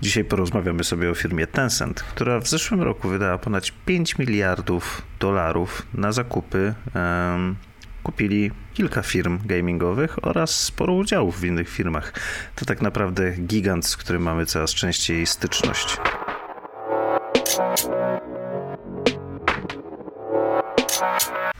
Dzisiaj 0.00 0.24
porozmawiamy 0.24 0.84
sobie 0.84 1.10
o 1.10 1.14
firmie 1.14 1.46
Tencent, 1.46 2.02
która 2.02 2.40
w 2.40 2.48
zeszłym 2.48 2.82
roku 2.82 3.08
wydała 3.08 3.38
ponad 3.38 3.64
5 3.86 4.18
miliardów 4.18 5.02
dolarów 5.20 5.86
na 5.94 6.12
zakupy. 6.12 6.74
Kupili 8.02 8.50
kilka 8.74 9.02
firm 9.02 9.38
gamingowych 9.46 10.26
oraz 10.26 10.64
sporo 10.64 10.92
udziałów 10.92 11.40
w 11.40 11.44
innych 11.44 11.68
firmach. 11.68 12.12
To 12.56 12.64
tak 12.64 12.82
naprawdę 12.82 13.32
gigant, 13.32 13.86
z 13.86 13.96
którym 13.96 14.22
mamy 14.22 14.46
coraz 14.46 14.74
częściej 14.74 15.26
styczność. 15.26 15.96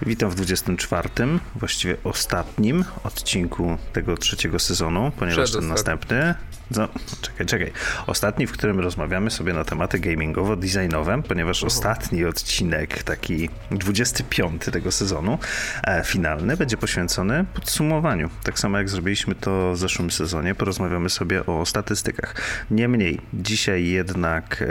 Witam 0.08 0.30
w 0.30 0.34
24, 0.34 1.08
właściwie 1.54 1.96
ostatnim 2.04 2.84
odcinku 3.04 3.78
tego 3.92 4.16
trzeciego 4.16 4.58
sezonu, 4.58 5.12
ponieważ 5.18 5.52
ten 5.52 5.68
następny. 5.68 6.34
No, 6.70 6.88
czekaj, 7.20 7.46
czekaj. 7.46 7.72
Ostatni, 8.06 8.46
w 8.46 8.52
którym 8.52 8.80
rozmawiamy 8.80 9.30
sobie 9.30 9.52
na 9.52 9.64
tematy 9.64 9.98
gamingowo-designowe, 9.98 11.22
ponieważ 11.22 11.64
ostatni 11.64 12.24
odcinek, 12.24 13.02
taki 13.02 13.48
25 13.70 14.62
tego 14.62 14.92
sezonu, 14.92 15.38
e, 15.84 16.04
finalny, 16.04 16.56
będzie 16.56 16.76
poświęcony 16.76 17.44
podsumowaniu. 17.54 18.30
Tak 18.42 18.58
samo 18.58 18.78
jak 18.78 18.88
zrobiliśmy 18.88 19.34
to 19.34 19.72
w 19.72 19.78
zeszłym 19.78 20.10
sezonie, 20.10 20.54
porozmawiamy 20.54 21.10
sobie 21.10 21.46
o 21.46 21.66
statystykach. 21.66 22.34
Niemniej, 22.70 23.20
dzisiaj 23.34 23.86
jednak 23.86 24.62
e, 24.62 24.66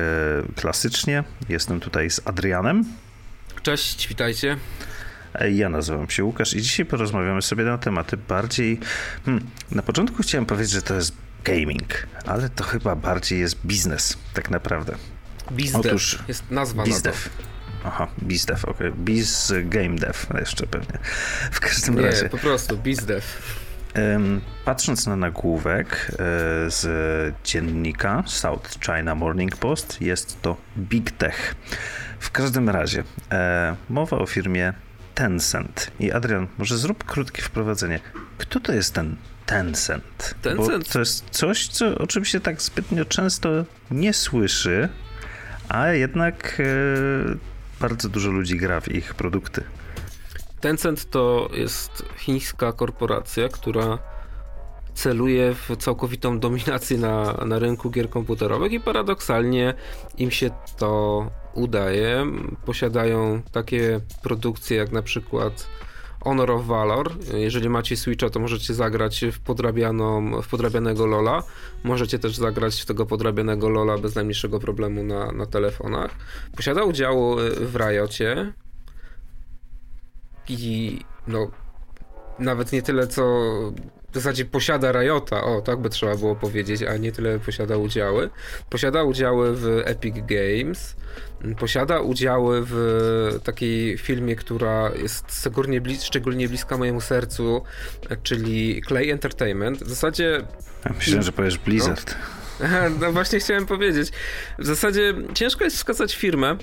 klasycznie 0.55 1.23
jestem 1.49 1.79
tutaj 1.79 2.09
z 2.09 2.21
Adrianem. 2.25 2.85
Cześć, 3.63 4.07
witajcie. 4.07 4.57
Ja 5.51 5.69
nazywam 5.69 6.09
się 6.09 6.23
Łukasz 6.23 6.53
i 6.53 6.61
dzisiaj 6.61 6.85
porozmawiamy 6.85 7.41
sobie 7.41 7.63
na 7.63 7.77
tematy 7.77 8.17
bardziej. 8.17 8.79
Hmm, 9.25 9.45
na 9.71 9.81
początku 9.81 10.23
chciałem 10.23 10.45
powiedzieć, 10.45 10.71
że 10.71 10.81
to 10.81 10.93
jest 10.93 11.13
gaming, 11.43 12.07
ale 12.25 12.49
to 12.49 12.63
chyba 12.63 12.95
bardziej 12.95 13.39
jest 13.39 13.65
biznes, 13.65 14.17
tak 14.33 14.49
naprawdę. 14.49 14.95
Bizdev 15.51 15.89
Otóż 15.89 16.19
jest 16.27 16.51
nazwa 16.51 16.83
bizdev. 16.83 17.29
na 17.35 17.57
Aha, 17.83 18.07
bizdev, 18.23 18.65
ok. 18.65 18.77
Biz 18.97 19.53
game 19.63 19.95
dev 19.95 20.13
jeszcze 20.39 20.67
pewnie. 20.67 20.97
W 21.51 21.59
każdym 21.59 21.95
Nie, 21.95 22.01
razie. 22.01 22.29
po 22.29 22.37
prostu 22.37 22.77
bizdev. 22.77 23.21
Patrząc 24.65 25.07
na 25.07 25.15
nagłówek 25.15 26.11
e, 26.11 26.15
z 26.71 26.85
dziennika 27.43 28.23
South 28.25 28.79
China 28.85 29.15
Morning 29.15 29.57
Post, 29.57 30.01
jest 30.01 30.41
to 30.41 30.57
Big 30.77 31.11
Tech. 31.11 31.55
W 32.19 32.31
każdym 32.31 32.69
razie, 32.69 33.03
e, 33.31 33.75
mowa 33.89 34.17
o 34.17 34.25
firmie 34.25 34.73
Tencent. 35.17 35.91
I 35.99 36.11
Adrian, 36.11 36.47
może 36.57 36.77
zrób 36.77 37.03
krótkie 37.03 37.41
wprowadzenie. 37.41 37.99
Kto 38.37 38.59
to 38.59 38.73
jest 38.73 38.93
ten 38.93 39.15
Tencent? 39.45 40.35
Tencent? 40.41 40.87
Bo 40.87 40.93
to 40.93 40.99
jest 40.99 41.25
coś, 41.31 41.67
co 41.67 41.97
oczywiście 41.97 42.39
tak 42.39 42.61
zbytnio 42.61 43.05
często 43.05 43.49
nie 43.91 44.13
słyszy, 44.13 44.89
a 45.69 45.87
jednak 45.87 46.59
e, 46.59 46.63
bardzo 47.79 48.09
dużo 48.09 48.31
ludzi 48.31 48.57
gra 48.57 48.81
w 48.81 48.87
ich 48.87 49.13
produkty. 49.13 49.63
Tencent 50.59 51.09
to 51.09 51.49
jest 51.53 52.05
chińska 52.17 52.73
korporacja, 52.73 53.49
która 53.49 53.97
celuje 54.93 55.53
w 55.53 55.77
całkowitą 55.77 56.39
dominację 56.39 56.97
na, 56.97 57.33
na 57.45 57.59
rynku 57.59 57.89
gier 57.89 58.09
komputerowych 58.09 58.71
i 58.71 58.79
paradoksalnie 58.79 59.73
im 60.17 60.31
się 60.31 60.49
to 60.77 61.31
udaje. 61.57 62.25
Posiadają 62.65 63.41
takie 63.51 63.99
produkcje 64.23 64.77
jak 64.77 64.91
na 64.91 65.01
przykład 65.01 65.67
Honor 66.23 66.51
of 66.51 66.65
Valor. 66.65 67.11
Jeżeli 67.33 67.69
macie 67.69 67.97
Switcha, 67.97 68.29
to 68.29 68.39
możecie 68.39 68.73
zagrać 68.73 69.25
w, 69.31 69.39
podrabianą, 69.39 70.41
w 70.41 70.47
podrabianego 70.47 71.05
Lola. 71.05 71.43
Możecie 71.83 72.19
też 72.19 72.35
zagrać 72.35 72.81
w 72.81 72.85
tego 72.85 73.05
podrabianego 73.05 73.69
Lola 73.69 73.97
bez 73.97 74.15
najmniejszego 74.15 74.59
problemu 74.59 75.03
na, 75.03 75.31
na 75.31 75.45
telefonach. 75.45 76.11
Posiada 76.55 76.83
udział 76.83 77.35
w 77.61 77.75
Riocie 77.75 78.53
i 80.49 80.99
no 81.27 81.47
nawet 82.39 82.71
nie 82.71 82.81
tyle 82.81 83.07
co 83.07 83.23
zasadzie 84.17 84.45
posiada 84.45 84.91
Riota, 84.91 85.43
o 85.43 85.61
tak 85.61 85.79
by 85.79 85.89
trzeba 85.89 86.15
było 86.15 86.35
powiedzieć, 86.35 86.83
a 86.83 86.97
nie 86.97 87.11
tyle 87.11 87.39
posiada 87.39 87.77
udziały. 87.77 88.29
Posiada 88.69 89.03
udziały 89.03 89.55
w 89.55 89.81
Epic 89.85 90.15
Games, 90.15 90.95
posiada 91.59 91.99
udziały 91.99 92.61
w 92.65 93.39
takiej 93.43 93.97
filmie, 93.97 94.35
która 94.35 94.91
jest 95.01 95.49
blis 95.81 96.03
szczególnie 96.03 96.47
bliska 96.47 96.77
mojemu 96.77 97.01
sercu, 97.01 97.63
czyli 98.23 98.81
Clay 98.87 99.11
Entertainment. 99.11 99.83
W 99.83 99.89
zasadzie... 99.89 100.41
Ja 100.85 100.93
myślałem, 100.93 101.23
że 101.23 101.31
powiesz 101.31 101.57
Blizzard. 101.57 102.15
No, 102.59 102.67
no 103.01 103.11
właśnie 103.11 103.39
chciałem 103.39 103.65
powiedzieć. 103.65 104.11
W 104.59 104.65
zasadzie 104.65 105.13
ciężko 105.33 105.63
jest 105.63 105.77
wskazać 105.77 106.15
firmę, 106.15 106.57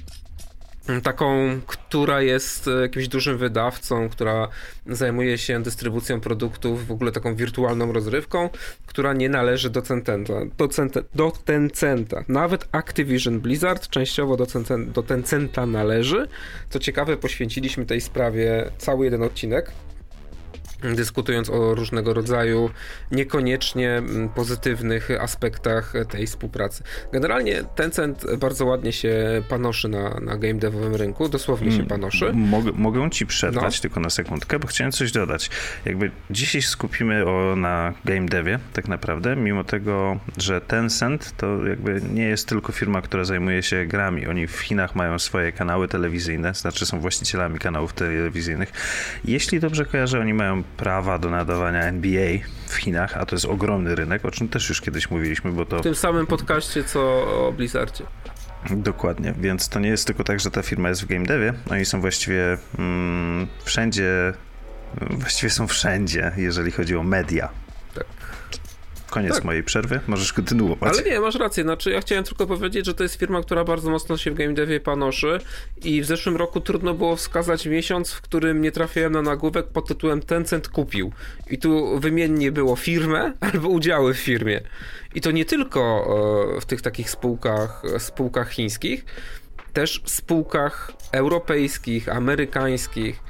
taką, 1.03 1.61
która 1.67 2.23
jest 2.23 2.71
jakimś 2.83 3.09
dużym 3.09 3.39
wydawcą, 3.39 4.09
która 4.09 4.49
zajmuje 4.87 5.39
się 5.39 5.63
dystrybucją 5.63 6.21
produktów, 6.21 6.87
w 6.87 6.93
ogóle 6.93 7.13
taką 7.13 7.35
wirtualną 7.35 7.93
rozrywką, 7.93 8.51
która 8.87 9.13
nie 9.13 9.29
należy 9.29 9.71
do 9.71 9.83
Tencenta. 9.83 10.33
Do, 10.59 10.69
do 11.15 11.31
Tencenta. 11.45 12.25
Nawet 12.29 12.69
Activision 12.73 13.41
Blizzard 13.41 13.89
częściowo 13.89 14.37
do, 14.37 14.47
Tencenta, 14.47 14.93
do 14.93 15.03
Tencenta 15.03 15.67
należy. 15.67 16.29
Co 16.71 16.79
ciekawe, 16.79 17.17
poświęciliśmy 17.17 17.87
tej 17.87 18.01
sprawie 18.01 18.71
cały 18.79 19.05
jeden 19.05 19.23
odcinek 19.23 19.73
dyskutując 20.95 21.51
o 21.51 21.75
różnego 21.75 22.15
rodzaju 22.15 22.71
niekoniecznie 23.11 23.91
mm, 23.91 24.29
pozytywnych 24.29 25.11
aspektach 25.21 25.93
tej 26.09 26.27
współpracy. 26.27 26.83
Generalnie 27.13 27.65
Tencent 27.75 28.37
bardzo 28.39 28.65
ładnie 28.65 28.93
się 28.93 29.43
panoszy 29.49 29.89
na, 29.89 30.21
na 30.21 30.37
game 30.37 30.55
devowym 30.55 30.95
rynku, 30.95 31.29
dosłownie 31.29 31.71
się 31.71 31.77
mm, 31.77 31.89
panoszy. 31.89 32.33
Mogę, 32.33 32.73
mogę 32.73 33.11
ci 33.11 33.27
przerwać 33.27 33.77
no. 33.79 33.83
tylko 33.83 34.01
na 34.01 34.11
sekundkę, 34.11 34.59
bo 34.59 34.67
chciałem 34.67 34.93
coś 34.93 35.13
dodać. 35.13 35.51
Jakby 35.85 36.11
dzisiaj 36.31 36.63
skupimy 36.63 37.27
o, 37.27 37.57
na 37.57 37.95
game 38.05 38.27
devie 38.27 38.59
tak 38.73 38.89
naprawdę, 38.89 39.37
mimo 39.37 39.65
tego, 39.65 40.21
że 40.37 40.61
Tencent 40.61 41.37
to 41.37 41.67
jakby 41.67 42.01
nie 42.13 42.25
jest 42.25 42.49
tylko 42.49 42.73
firma, 42.73 43.03
która 43.03 43.25
zajmuje 43.25 43.63
się 43.63 43.87
grami. 43.87 44.27
Oni 44.27 44.47
w 44.47 44.61
Chinach 44.61 44.95
mają 44.95 45.19
swoje 45.19 45.53
kanały 45.53 45.89
telewizyjne, 45.89 46.55
znaczy 46.55 46.87
są 46.87 47.01
właścicielami 47.01 47.59
kanałów 47.59 47.93
telewizyjnych. 47.93 48.73
Jeśli 49.25 49.61
dobrze 49.61 49.85
kojarzę, 49.85 50.21
oni 50.21 50.35
mają 50.35 50.63
prawa 50.77 51.19
do 51.19 51.31
nadawania 51.31 51.83
NBA 51.83 52.39
w 52.67 52.75
Chinach, 52.75 53.17
a 53.17 53.27
to 53.27 53.35
jest 53.35 53.45
ogromny 53.45 53.95
rynek, 53.95 54.25
o 54.25 54.31
czym 54.31 54.49
też 54.49 54.69
już 54.69 54.81
kiedyś 54.81 55.11
mówiliśmy, 55.11 55.53
bo 55.53 55.67
to... 55.67 55.79
W 55.79 55.83
tym 55.83 55.95
samym 55.95 56.27
podcaście, 56.27 56.85
co 56.85 57.01
o 57.47 57.53
Blizzardzie. 57.53 58.05
Dokładnie, 58.71 59.35
więc 59.39 59.69
to 59.69 59.81
nie 59.81 59.89
jest 59.89 60.07
tylko 60.07 60.25
tak, 60.25 60.41
że 60.41 60.51
ta 60.51 60.63
firma 60.63 60.89
jest 60.89 61.03
w 61.03 61.07
game 61.07 61.25
devie, 61.25 61.53
oni 61.71 61.85
są 61.85 62.01
właściwie 62.01 62.59
mm, 62.79 63.47
wszędzie, 63.65 64.33
właściwie 65.11 65.51
są 65.51 65.67
wszędzie, 65.67 66.33
jeżeli 66.37 66.71
chodzi 66.71 66.97
o 66.97 67.03
media. 67.03 67.49
Koniec 69.15 69.35
tak. 69.35 69.45
mojej 69.45 69.65
przerwy, 69.65 70.01
możesz 70.07 70.33
kontynuować. 70.33 70.93
Ale 70.93 71.11
nie, 71.11 71.21
masz 71.21 71.35
rację, 71.35 71.65
znaczy 71.65 71.91
ja 71.91 72.01
chciałem 72.01 72.25
tylko 72.25 72.47
powiedzieć, 72.47 72.87
że 72.87 72.95
to 72.95 73.03
jest 73.03 73.15
firma, 73.15 73.43
która 73.43 73.65
bardzo 73.65 73.91
mocno 73.91 74.17
się 74.17 74.31
w 74.31 74.35
game 74.35 74.55
devie 74.55 74.81
panoszy 74.81 75.39
i 75.85 76.03
w 76.03 76.07
zeszłym 76.07 76.37
roku 76.37 76.61
trudno 76.61 76.95
było 76.95 77.17
wskazać 77.17 77.67
miesiąc, 77.67 78.13
w 78.13 78.21
którym 78.21 78.63
nie 78.63 78.73
trafiłem 78.73 79.13
na 79.13 79.23
nagłówek 79.23 79.67
pod 79.67 79.89
tytułem 79.89 80.23
Tencent 80.23 80.69
kupił. 80.69 81.13
I 81.51 81.59
tu 81.59 82.01
wymiennie 82.01 82.53
było 82.53 82.77
firmę 82.77 83.33
albo 83.53 83.69
udziały 83.69 84.15
w 84.15 84.19
firmie. 84.19 84.61
I 85.15 85.21
to 85.21 85.31
nie 85.31 85.45
tylko 85.45 86.07
e, 86.57 86.61
w 86.61 86.67
tych 86.67 86.83
takich 86.83 87.11
spółkach, 87.11 87.83
spółkach 87.99 88.51
chińskich, 88.51 89.05
też 89.73 90.03
spółkach 90.05 90.93
europejskich, 91.13 92.09
amerykańskich. 92.09 93.21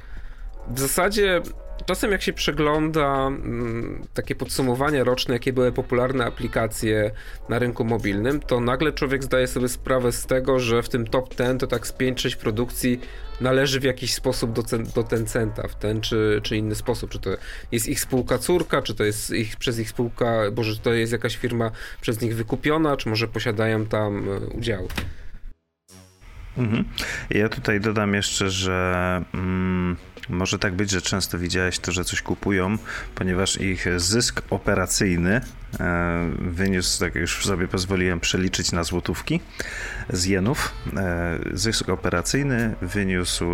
W 0.67 0.79
zasadzie 0.79 1.41
Czasem 1.85 2.11
jak 2.11 2.21
się 2.21 2.33
przegląda 2.33 3.27
mm, 3.27 4.07
takie 4.13 4.35
podsumowania 4.35 5.03
roczne, 5.03 5.33
jakie 5.33 5.53
były 5.53 5.71
popularne 5.71 6.25
aplikacje 6.25 7.11
na 7.49 7.59
rynku 7.59 7.85
mobilnym, 7.85 8.39
to 8.39 8.59
nagle 8.59 8.91
człowiek 8.93 9.23
zdaje 9.23 9.47
sobie 9.47 9.69
sprawę 9.69 10.11
z 10.11 10.25
tego, 10.25 10.59
że 10.59 10.83
w 10.83 10.89
tym 10.89 11.07
top 11.07 11.35
10 11.35 11.59
to 11.59 11.67
tak 11.67 11.87
z 11.87 11.93
5-6 11.93 12.35
produkcji 12.35 12.99
należy 13.41 13.79
w 13.79 13.83
jakiś 13.83 14.13
sposób 14.13 14.53
do, 14.53 14.63
do 14.95 15.03
Tencenta, 15.03 15.67
w 15.67 15.75
ten 15.75 16.01
czy, 16.01 16.39
czy 16.43 16.57
inny 16.57 16.75
sposób. 16.75 17.09
Czy 17.09 17.19
to 17.19 17.29
jest 17.71 17.87
ich 17.87 17.99
spółka 17.99 18.37
córka, 18.37 18.81
czy 18.81 18.95
to 18.95 19.03
jest 19.03 19.31
ich, 19.31 19.55
przez 19.55 19.79
ich 19.79 19.89
spółka, 19.89 20.41
bo 20.51 20.63
że 20.63 20.77
to 20.77 20.93
jest 20.93 21.11
jakaś 21.11 21.37
firma 21.37 21.71
przez 22.01 22.21
nich 22.21 22.35
wykupiona, 22.35 22.97
czy 22.97 23.09
może 23.09 23.27
posiadają 23.27 23.85
tam 23.85 24.29
e, 24.29 24.39
udziały. 24.39 24.87
Mhm. 26.57 26.83
Ja 27.29 27.49
tutaj 27.49 27.79
dodam 27.79 28.13
jeszcze, 28.13 28.49
że 28.49 29.21
mm, 29.33 29.97
może 30.29 30.59
tak 30.59 30.73
być, 30.73 30.91
że 30.91 31.01
często 31.01 31.39
widziałeś 31.39 31.79
to, 31.79 31.91
że 31.91 32.05
coś 32.05 32.21
kupują, 32.21 32.77
ponieważ 33.15 33.61
ich 33.61 33.85
zysk 33.97 34.41
operacyjny 34.49 35.41
e, 35.79 36.31
wyniósł, 36.39 36.99
tak 36.99 37.15
już 37.15 37.45
sobie 37.45 37.67
pozwoliłem 37.67 38.19
przeliczyć 38.19 38.71
na 38.71 38.83
złotówki 38.83 39.39
z 40.09 40.25
jenów. 40.25 40.73
E, 40.97 41.39
zysk 41.53 41.89
operacyjny 41.89 42.75
wyniósł 42.81 43.45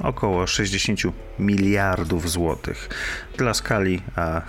około 0.00 0.46
60 0.46 1.00
miliardów 1.38 2.30
złotych. 2.30 2.88
Dla 3.36 3.54
skali 3.54 4.02
a 4.16 4.42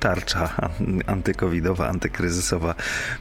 tarcza 0.00 0.70
antykowidowa, 1.06 1.88
antykryzysowa 1.88 2.74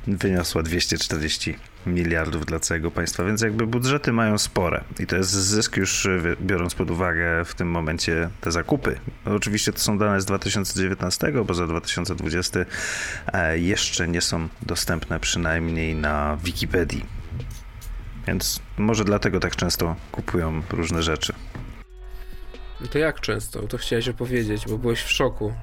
wyniosła 0.08 0.64
240 0.64 1.56
miliardów 1.86 2.46
dla 2.46 2.60
całego 2.60 2.92
państwa, 2.92 3.24
więc 3.24 3.42
jakby 3.42 3.68
budżety 3.68 4.14
mają 4.14 4.38
spore 4.38 4.84
i 5.00 5.08
to 5.08 5.16
jest 5.16 5.32
zysk 5.32 5.78
już 5.78 6.08
biorąc 6.42 6.76
pod 6.76 6.92
uwagę 6.92 7.46
w 7.46 7.56
tym 7.56 7.68
momencie 7.68 8.30
te 8.42 8.52
zakupy. 8.52 9.00
Oczywiście 9.26 9.74
to 9.74 9.80
są 9.80 9.98
dane 9.98 10.22
z 10.22 10.26
2019, 10.26 11.32
bo 11.46 11.54
za 11.54 11.68
2020 11.68 12.60
e, 13.34 13.60
jeszcze 13.60 14.08
nie 14.08 14.22
są 14.22 14.48
dostępne 14.62 15.20
przynajmniej 15.20 15.96
na 15.96 16.38
Wikipedii. 16.44 17.06
Więc 18.28 18.60
może 18.78 19.06
dlatego 19.06 19.40
tak 19.40 19.56
często 19.56 19.96
kupują 20.12 20.62
różne 20.72 21.04
rzeczy. 21.04 21.34
To 22.92 22.98
jak 22.98 23.22
często? 23.22 23.62
To 23.62 23.78
chciałeś 23.78 24.08
opowiedzieć, 24.08 24.66
bo 24.68 24.78
byłeś 24.78 25.02
w 25.02 25.12
szoku. 25.12 25.54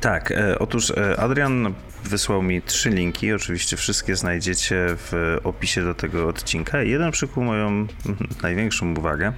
Tak, 0.00 0.30
e, 0.30 0.58
otóż 0.58 0.90
e, 0.90 1.20
Adrian 1.20 1.74
wysłał 2.04 2.42
mi 2.42 2.62
trzy 2.62 2.90
linki. 2.90 3.32
Oczywiście 3.32 3.76
wszystkie 3.76 4.16
znajdziecie 4.16 4.86
w 4.88 5.38
opisie 5.44 5.82
do 5.82 5.94
tego 5.94 6.28
odcinka. 6.28 6.82
Jeden 6.82 7.10
przykuł 7.10 7.44
moją 7.44 7.86
największą 8.42 8.94
uwagę. 8.94 9.32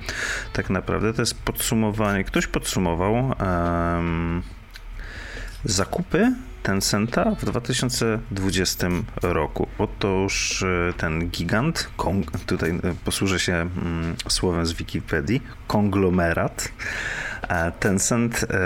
Tak 0.53 0.71
naprawdę 0.71 1.15
to 1.15 1.23
jest 1.23 1.43
podsumowanie. 1.43 2.25
Ktoś 2.25 2.47
podsumował 2.47 3.15
um, 3.15 4.43
zakupy 5.65 6.33
Tencenta 6.63 7.35
w 7.35 7.45
2020 7.45 8.89
roku. 9.23 9.69
Otóż 9.79 10.63
e, 10.63 10.93
ten 10.93 11.31
gigant, 11.31 11.91
tutaj 12.47 12.81
posłużę 13.05 13.41
się 13.41 13.53
mm, 13.55 14.17
słowem 14.29 14.67
z 14.67 14.73
Wikipedii, 14.73 15.43
konglomerat, 15.67 16.73
Tencent 17.81 18.45
e, 18.45 18.59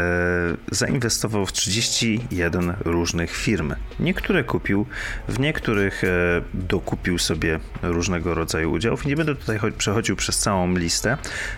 zainwestował 0.70 1.46
w 1.46 1.52
31 1.52 2.74
różnych 2.84 3.36
firm. 3.36 3.74
Niektóre 4.00 4.44
kupił, 4.44 4.86
w 5.28 5.40
niektórych 5.40 6.04
e, 6.04 6.08
dokupił 6.54 7.18
sobie 7.18 7.60
różnego 7.82 8.34
rodzaju 8.34 8.72
udziałów. 8.72 9.06
Nie 9.06 9.16
będę 9.16 9.34
tutaj 9.34 9.58
przechodził 9.78 10.16
przez 10.16 10.38
całą 10.38 10.76
listę. 10.76 11.16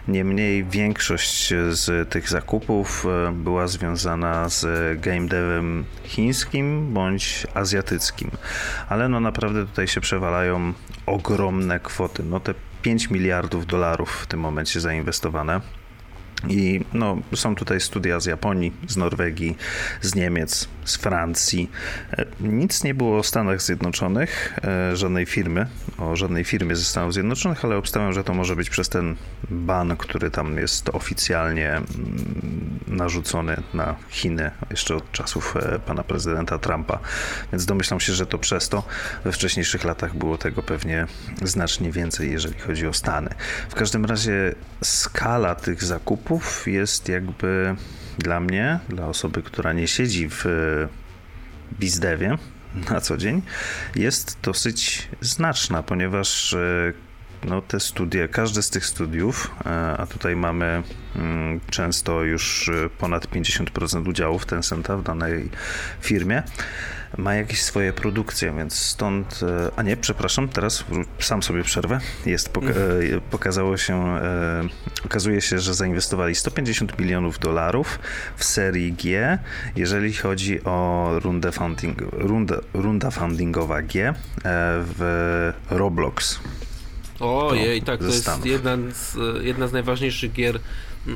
Niemniej 0.09 0.65
większość 0.65 1.55
z 1.71 2.11
tych 2.11 2.29
zakupów 2.29 3.07
e, 3.07 3.33
była 3.33 3.69
związana 3.69 4.49
z 4.49 4.67
game 5.01 5.29
devem 5.29 5.85
chińskim 6.05 6.95
bądź 6.95 7.47
azjatyckim. 7.55 8.31
Ale 8.89 9.09
no 9.09 9.21
naprawdę 9.21 9.67
tutaj 9.67 9.89
się 9.89 10.01
przewalają 10.01 10.73
ogromne 11.07 11.81
kwoty. 11.81 12.23
No 12.23 12.41
te 12.41 12.55
5 12.83 13.11
miliardów 13.11 13.67
dolarów 13.67 14.11
w 14.11 14.27
tym 14.27 14.41
momencie 14.41 14.81
zainwestowane. 14.81 15.61
I 16.49 16.81
no, 16.93 17.19
są 17.35 17.55
tutaj 17.55 17.81
studia 17.81 18.21
z 18.21 18.27
Japonii, 18.27 18.73
z 18.89 18.97
Norwegii, 18.97 19.57
z 20.01 20.15
Niemiec, 20.15 20.69
z 20.85 20.97
Francji. 20.97 21.71
E, 22.13 22.27
nic 22.41 22.85
nie 22.85 22.95
było 22.95 23.19
o 23.19 23.23
Stanach 23.23 23.63
Zjednoczonych, 23.63 24.59
e, 24.65 24.97
żadnej 24.97 25.27
firmy, 25.27 25.67
o 25.99 26.17
żadnej 26.17 26.45
firmie 26.45 26.77
ze 26.77 26.85
Stanów 26.85 27.13
Zjednoczonych, 27.13 27.65
ale 27.65 27.77
obstawiam, 27.77 28.13
że 28.13 28.25
to 28.25 28.35
może 28.35 28.57
być 28.57 28.71
przez 28.71 28.89
ten 28.89 29.17
ban, 29.51 29.97
który 29.97 30.31
tam 30.31 30.57
jest 30.57 30.89
oficjalnie 30.89 31.71
mm, 31.71 32.79
narzucony 32.87 33.63
na 33.75 33.97
Chiny 34.09 34.51
jeszcze 34.71 34.97
od 34.97 35.13
czasów 35.13 35.57
e, 35.57 35.79
pana 35.79 36.05
prezydenta 36.05 36.59
Trumpa. 36.59 36.99
Więc 37.53 37.67
domyślam 37.67 38.01
się, 38.01 38.13
że 38.13 38.27
to 38.27 38.39
przez 38.39 38.69
to 38.69 38.83
we 39.25 39.33
wcześniejszych 39.33 39.85
latach 39.85 40.17
było 40.17 40.39
tego 40.39 40.63
pewnie 40.63 41.07
znacznie 41.43 41.93
więcej, 41.93 42.33
jeżeli 42.33 42.61
chodzi 42.61 42.87
o 42.87 42.93
Stany. 42.93 43.31
W 43.69 43.75
każdym 43.75 44.05
razie 44.05 44.55
skala 44.83 45.55
tych 45.55 45.85
zakupów 45.85 46.28
jest 46.67 47.09
jakby 47.09 47.77
dla 48.19 48.41
mnie, 48.41 48.81
dla 48.89 49.07
osoby, 49.07 49.43
która 49.43 49.73
nie 49.73 49.89
siedzi 49.89 50.29
w 50.31 50.45
bizdewie 51.81 52.39
na 52.91 53.01
co 53.01 53.17
dzień, 53.17 53.43
jest 53.97 54.39
dosyć 54.43 55.09
znaczna, 55.21 55.83
ponieważ 55.83 56.55
e, 56.55 56.93
no, 57.45 57.63
te 57.63 57.81
studie, 57.81 58.29
każde 58.29 58.63
z 58.63 58.71
tych 58.71 58.87
studiów, 58.87 59.51
e, 59.67 59.97
a 59.99 60.07
tutaj 60.07 60.37
mamy 60.37 60.83
mm, 61.17 61.61
często 61.71 62.23
już 62.23 62.69
e, 62.69 62.89
ponad 62.99 63.27
50% 63.27 64.09
udziałów 64.09 64.47
Tencenta 64.47 64.97
w 64.97 65.03
danej 65.03 65.51
firmie, 66.01 66.43
ma 67.17 67.35
jakieś 67.35 67.63
swoje 67.63 67.93
produkcje, 67.93 68.55
więc 68.57 68.75
stąd, 68.75 69.41
e, 69.43 69.71
a 69.77 69.83
nie, 69.83 69.97
przepraszam, 69.97 70.49
teraz 70.49 70.85
sam 71.19 71.43
sobie 71.43 71.63
przerwę. 71.63 72.01
Jest, 72.27 72.49
poka 72.49 72.67
mhm. 72.67 73.21
pokazało 73.31 73.77
się, 73.77 74.19
okazuje 75.05 75.41
się, 75.41 75.59
że 75.59 75.75
zainwestowali 75.75 76.35
150 76.35 76.99
milionów 76.99 77.39
dolarów 77.39 77.99
w 78.37 78.45
serii 78.45 78.93
G, 78.93 79.39
jeżeli 79.77 80.13
chodzi 80.13 80.65
o 80.65 81.11
rundę 81.23 81.53
funding, 81.53 81.99
runda, 82.13 82.57
runda 82.75 83.11
fundingowa 83.11 83.83
G 83.83 84.15
w 84.45 85.53
Roblox. 85.71 86.41
Ojej, 87.21 87.83
tak, 87.83 88.01
to 88.01 88.07
jest 88.07 88.47
jedna 88.47 88.77
z, 88.93 89.17
jedna 89.45 89.69
z 89.69 89.73
najważniejszych 89.73 90.33
gier 90.33 90.61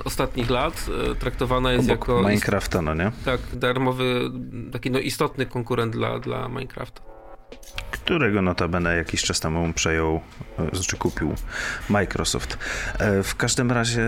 ostatnich 0.05 0.51
lat. 0.51 0.91
E, 1.11 1.15
traktowana 1.15 1.73
jest 1.73 1.85
Obok 1.85 1.91
jako... 1.91 2.23
Minecrafta, 2.23 2.83
no 2.83 2.95
nie? 2.95 3.13
Tak, 3.25 3.41
darmowy, 3.53 4.31
taki 4.73 4.91
no 4.91 4.99
istotny 4.99 5.47
konkurent 5.47 5.93
dla, 5.93 6.19
dla 6.19 6.49
Minecrafta. 6.49 7.03
Którego 8.05 8.43
notabene 8.43 8.97
jakiś 8.97 9.23
czas 9.23 9.41
temu 9.41 9.73
przejął, 9.73 10.21
e, 10.59 10.77
znaczy 10.77 10.97
kupił 10.97 11.35
Microsoft. 11.89 12.59
E, 12.99 13.23
w 13.23 13.37
każdym 13.37 13.73
razie 13.73 14.03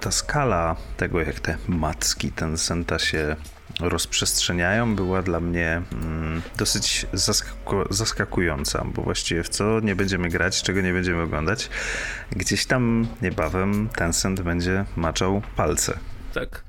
ta 0.00 0.10
skala 0.10 0.76
tego, 0.96 1.20
jak 1.20 1.40
te 1.40 1.56
macki 1.68 2.32
ten 2.32 2.58
Senta 2.58 2.98
się 2.98 3.36
rozprzestrzeniają, 3.80 4.96
była 4.96 5.22
dla 5.22 5.40
mnie 5.40 5.82
mm, 5.92 6.42
dosyć 6.56 7.06
zaskaku 7.12 7.76
zaskakująca, 7.90 8.84
bo 8.84 9.02
właściwie 9.02 9.42
w 9.42 9.48
co 9.48 9.80
nie 9.80 9.96
będziemy 9.96 10.28
grać, 10.28 10.62
czego 10.62 10.80
nie 10.80 10.92
będziemy 10.92 11.22
oglądać, 11.22 11.70
gdzieś 12.30 12.66
tam 12.66 13.06
niebawem 13.22 13.88
Tencent 13.88 14.40
będzie 14.40 14.84
maczał 14.96 15.42
palce. 15.56 15.98
Tak, 16.34 16.64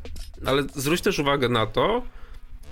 ale 0.46 0.64
zwróć 0.76 1.02
też 1.02 1.20
uwagę 1.20 1.50
na 1.50 1.66
to, 1.66 2.04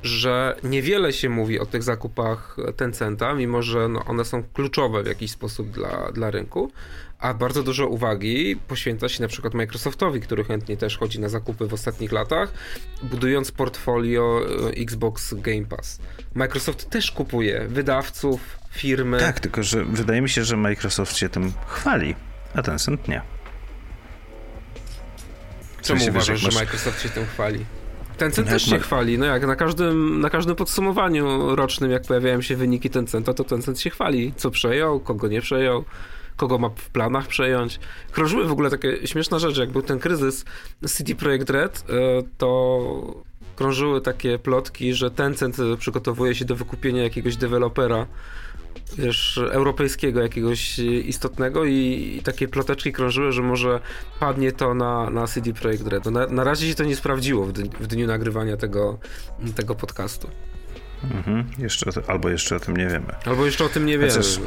że 0.03 0.55
niewiele 0.63 1.13
się 1.13 1.29
mówi 1.29 1.59
o 1.59 1.65
tych 1.65 1.83
zakupach 1.83 2.57
Tencenta, 2.77 3.33
mimo 3.33 3.61
że 3.61 3.89
no 3.89 4.05
one 4.05 4.25
są 4.25 4.43
kluczowe 4.43 5.03
w 5.03 5.07
jakiś 5.07 5.31
sposób 5.31 5.71
dla, 5.71 6.11
dla 6.11 6.31
rynku, 6.31 6.71
a 7.19 7.33
bardzo 7.33 7.63
dużo 7.63 7.87
uwagi 7.87 8.55
poświęca 8.67 9.09
się 9.09 9.21
na 9.21 9.27
przykład 9.27 9.53
Microsoftowi, 9.53 10.21
który 10.21 10.43
chętnie 10.43 10.77
też 10.77 10.97
chodzi 10.97 11.19
na 11.19 11.29
zakupy 11.29 11.67
w 11.67 11.73
ostatnich 11.73 12.11
latach, 12.11 12.53
budując 13.03 13.51
portfolio 13.51 14.41
e, 14.69 14.69
Xbox 14.69 15.33
Game 15.33 15.65
Pass. 15.65 15.99
Microsoft 16.33 16.89
też 16.89 17.11
kupuje 17.11 17.67
wydawców, 17.67 18.59
firmy. 18.71 19.19
Tak, 19.19 19.39
tylko 19.39 19.63
że 19.63 19.85
wydaje 19.85 20.21
mi 20.21 20.29
się, 20.29 20.43
że 20.43 20.57
Microsoft 20.57 21.17
się 21.17 21.29
tym 21.29 21.53
chwali, 21.67 22.15
a 22.55 22.61
Tencent 22.61 23.07
nie. 23.07 23.21
Czemu 25.81 26.09
uważasz, 26.09 26.43
masz... 26.43 26.53
że 26.53 26.59
Microsoft 26.59 27.01
się 27.01 27.09
tym 27.09 27.25
chwali? 27.25 27.65
Tencent 28.17 28.49
też 28.49 28.65
się 28.65 28.79
chwali, 28.79 29.17
no 29.17 29.25
jak 29.25 29.47
na 29.47 29.55
każdym, 29.55 30.19
na 30.19 30.29
każdym 30.29 30.55
podsumowaniu 30.55 31.55
rocznym, 31.55 31.91
jak 31.91 32.03
pojawiają 32.03 32.41
się 32.41 32.55
wyniki 32.55 32.89
Tencenta, 32.89 33.33
to 33.33 33.43
Tencent 33.43 33.79
się 33.79 33.89
chwali, 33.89 34.33
co 34.35 34.51
przejął, 34.51 34.99
kogo 34.99 35.27
nie 35.27 35.41
przejął 35.41 35.85
kogo 36.35 36.57
ma 36.57 36.69
w 36.69 36.89
planach 36.89 37.27
przejąć. 37.27 37.79
Krążyły 38.11 38.47
w 38.47 38.51
ogóle 38.51 38.69
takie 38.69 39.07
śmieszne 39.07 39.39
rzeczy, 39.39 39.59
jak 39.59 39.71
był 39.71 39.81
ten 39.81 39.99
kryzys 39.99 40.45
City 40.97 41.15
Projekt 41.15 41.49
Red, 41.49 41.83
e, 41.89 41.93
to 42.37 43.23
krążyły 43.55 44.01
takie 44.01 44.39
plotki, 44.39 44.93
że 44.93 45.11
Tencent 45.11 45.57
przygotowuje 45.77 46.35
się 46.35 46.45
do 46.45 46.55
wykupienia 46.55 47.03
jakiegoś 47.03 47.37
dewelopera 47.37 48.07
wiesz, 48.97 49.39
europejskiego 49.51 50.21
jakiegoś 50.21 50.79
istotnego 50.79 51.65
i, 51.65 52.15
i, 52.17 52.23
takie 52.23 52.47
ploteczki 52.47 52.91
krążyły, 52.91 53.31
że 53.31 53.41
może 53.41 53.79
padnie 54.19 54.51
to 54.51 54.73
na, 54.73 55.09
na 55.09 55.27
CD 55.27 55.53
Projekt 55.53 55.87
Red. 55.87 56.05
Na, 56.05 56.27
na 56.27 56.43
razie 56.43 56.67
się 56.67 56.75
to 56.75 56.83
nie 56.83 56.95
sprawdziło 56.95 57.45
w, 57.45 57.51
dniu, 57.51 57.69
w 57.79 57.87
dniu 57.87 58.07
nagrywania 58.07 58.57
tego, 58.57 58.99
tego 59.55 59.75
podcastu. 59.75 60.29
Mhm. 61.03 61.45
Jeszcze, 61.57 61.91
albo 62.07 62.29
jeszcze 62.29 62.55
o 62.55 62.59
tym 62.59 62.77
nie 62.77 62.87
wiemy. 62.87 63.15
Albo 63.25 63.45
jeszcze 63.45 63.65
o 63.65 63.69
tym 63.69 63.85
nie 63.85 63.97
wiemy. 63.97 64.11
Chociaż 64.11 64.39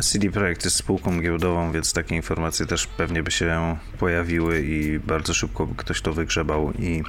CD 0.00 0.30
Projekt 0.30 0.64
jest 0.64 0.76
spółką 0.76 1.20
giełdową, 1.20 1.72
więc 1.72 1.92
takie 1.92 2.16
informacje 2.16 2.66
też 2.66 2.86
pewnie 2.86 3.22
by 3.22 3.30
się 3.30 3.76
pojawiły 3.98 4.62
i 4.62 4.98
bardzo 4.98 5.34
szybko 5.34 5.66
by 5.66 5.74
ktoś 5.74 6.00
to 6.00 6.12
wygrzebał 6.12 6.72
i 6.72 7.02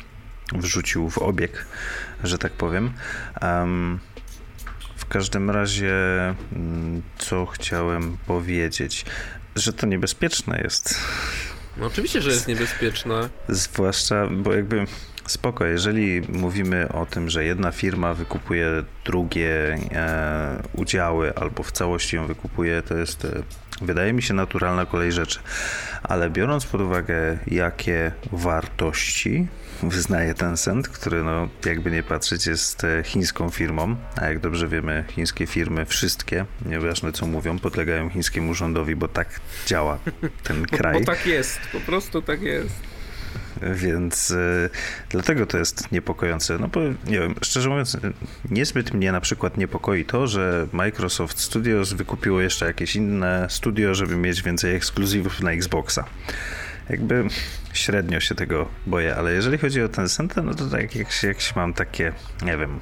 wrzucił 0.55 1.09
w 1.09 1.17
obieg, 1.17 1.65
że 2.23 2.37
tak 2.37 2.51
powiem. 2.51 2.93
Um, 3.41 3.99
każdym 5.11 5.49
razie, 5.49 5.93
mm, 6.55 7.01
co 7.17 7.45
chciałem 7.45 8.17
powiedzieć, 8.27 9.05
że 9.55 9.73
to 9.73 9.87
niebezpieczne 9.87 10.61
jest 10.63 10.95
No 11.77 11.85
oczywiście, 11.85 12.21
że 12.21 12.29
jest 12.29 12.47
niebezpieczne. 12.47 13.29
Zwłaszcza, 13.49 14.27
bo 14.31 14.53
jakby 14.53 14.85
spoko, 15.27 15.65
jeżeli 15.65 16.21
mówimy 16.21 16.87
o 16.93 17.05
tym, 17.05 17.29
że 17.29 17.45
jedna 17.45 17.71
firma 17.71 18.13
wykupuje 18.13 18.83
drugie 19.05 19.77
e, 19.91 20.63
udziały 20.73 21.35
albo 21.35 21.63
w 21.63 21.71
całości 21.71 22.15
ją 22.15 22.27
wykupuje, 22.27 22.81
to 22.81 22.97
jest 22.97 23.25
e, 23.25 23.43
wydaje 23.81 24.13
mi 24.13 24.21
się 24.21 24.33
naturalna 24.33 24.85
kolej 24.85 25.11
rzeczy. 25.11 25.39
Ale 26.03 26.29
biorąc 26.29 26.65
pod 26.65 26.81
uwagę, 26.81 27.37
jakie 27.47 28.11
wartości 28.31 29.47
wyznaje 29.83 30.33
Tencent, 30.33 30.87
który 30.87 31.23
no, 31.23 31.49
jakby 31.65 31.91
nie 31.91 32.03
patrzeć 32.03 32.47
jest 32.47 32.83
e, 32.83 33.03
chińską 33.03 33.49
firmą, 33.49 33.95
a 34.15 34.25
jak 34.25 34.39
dobrze 34.39 34.67
wiemy, 34.67 35.03
chińskie 35.07 35.47
firmy, 35.47 35.85
wszystkie, 35.85 36.45
nieważne 36.65 37.11
co 37.11 37.27
mówią, 37.27 37.59
podlegają 37.59 38.09
chińskiemu 38.09 38.53
rządowi, 38.53 38.95
bo 38.95 39.07
tak 39.07 39.39
działa 39.67 39.99
ten 40.43 40.65
kraj. 40.77 40.93
Bo, 40.93 40.99
bo 40.99 41.05
tak 41.05 41.25
jest, 41.25 41.59
po 41.71 41.79
prostu 41.79 42.21
tak 42.21 42.41
jest. 42.41 42.91
Więc 43.73 44.31
y, 44.31 44.69
dlatego 45.09 45.45
to 45.45 45.57
jest 45.57 45.91
niepokojące. 45.91 46.57
No 46.57 46.67
bo 46.67 46.79
nie 46.81 47.19
wiem, 47.19 47.35
szczerze 47.41 47.69
mówiąc, 47.69 47.97
niezbyt 48.49 48.93
mnie 48.93 49.11
na 49.11 49.21
przykład 49.21 49.57
niepokoi 49.57 50.05
to, 50.05 50.27
że 50.27 50.67
Microsoft 50.71 51.39
Studios 51.39 51.93
wykupiło 51.93 52.41
jeszcze 52.41 52.65
jakieś 52.65 52.95
inne 52.95 53.47
studio, 53.49 53.95
żeby 53.95 54.15
mieć 54.15 54.41
więcej 54.41 54.75
ekskluzywów 54.75 55.41
na 55.41 55.51
Xboxa. 55.51 56.05
Jakby 56.91 57.27
średnio 57.73 58.19
się 58.19 58.35
tego 58.35 58.67
boję, 58.87 59.15
ale 59.15 59.33
jeżeli 59.33 59.57
chodzi 59.57 59.81
o 59.81 59.89
ten 59.89 60.09
Senta, 60.09 60.41
no 60.41 60.53
to 60.53 60.65
tak 60.65 60.95
jak, 60.95 61.23
jak 61.23 61.37
mam 61.55 61.73
takie, 61.73 62.13
nie 62.45 62.57
wiem, 62.57 62.79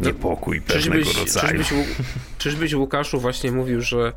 no, 0.00 0.06
niepokój 0.06 0.60
no, 0.60 0.74
pewnego 0.74 1.04
czyżbyś, 1.04 1.18
rodzaju. 1.18 1.64
Czyżbyś, 1.64 1.96
czyżbyś 2.38 2.74
Łukaszu 2.74 3.20
właśnie 3.20 3.52
mówił, 3.52 3.80
że 3.80 4.12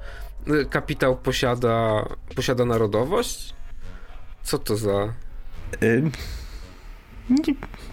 kapitał 0.70 1.17
posiada, 1.17 2.05
posiada 2.36 2.65
narodowość? 2.65 3.53
Co 4.43 4.60
to 4.60 4.77
za... 4.77 5.13
Y 5.84 6.12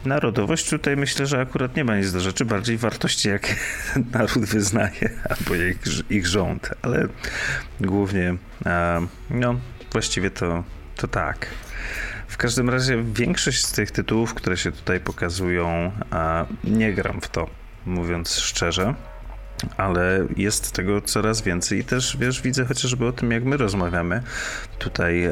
Narodowość 0.05 0.71
tutaj 0.71 0.97
myślę, 0.97 1.27
że 1.27 1.41
akurat 1.41 1.77
nie 1.77 1.85
ma 1.85 1.97
nic 1.97 2.12
do 2.12 2.21
rzeczy, 2.21 2.45
bardziej 2.45 2.79
wartości, 2.79 3.29
jak 3.29 3.57
naród 4.12 4.45
wyznaje, 4.45 5.11
albo 5.31 5.55
ich, 5.55 5.77
ich 6.11 6.27
rząd, 6.27 6.71
ale 6.83 7.09
głównie, 7.81 8.37
no, 9.31 9.61
właściwie 9.92 10.30
to, 10.30 10.64
to 10.97 11.09
tak. 11.09 11.47
W 12.28 12.37
każdym 12.37 12.70
razie 12.70 13.02
większość 13.02 13.66
z 13.66 13.73
tych 13.73 13.90
tytułów, 13.90 14.35
które 14.35 14.56
się 14.56 14.73
tutaj 14.73 15.00
pokazują, 15.00 15.92
nie 16.64 16.92
gram 16.92 17.20
w 17.20 17.28
to, 17.28 17.47
mówiąc 17.87 18.38
szczerze 18.38 18.94
ale 19.76 20.26
jest 20.37 20.73
tego 20.73 21.00
coraz 21.00 21.42
więcej 21.42 21.78
i 21.78 21.85
też, 21.85 22.16
wiesz, 22.16 22.42
widzę 22.42 22.64
chociażby 22.64 23.06
o 23.06 23.12
tym, 23.12 23.30
jak 23.30 23.44
my 23.44 23.56
rozmawiamy 23.56 24.23
tutaj 24.78 25.28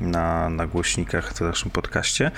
na, 0.00 0.48
na 0.48 0.66
głośnikach 0.66 1.32
w 1.32 1.40
naszym 1.40 1.70
podcaście, 1.70 2.30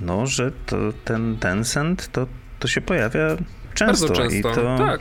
no, 0.00 0.26
że 0.26 0.52
to 0.66 0.76
ten 1.04 1.36
Tencent 1.36 2.12
to, 2.12 2.26
to 2.58 2.68
się 2.68 2.80
pojawia 2.80 3.36
często, 3.74 4.08
często. 4.08 4.34
i 4.34 4.42
to 4.42 4.76
tak. 4.78 5.00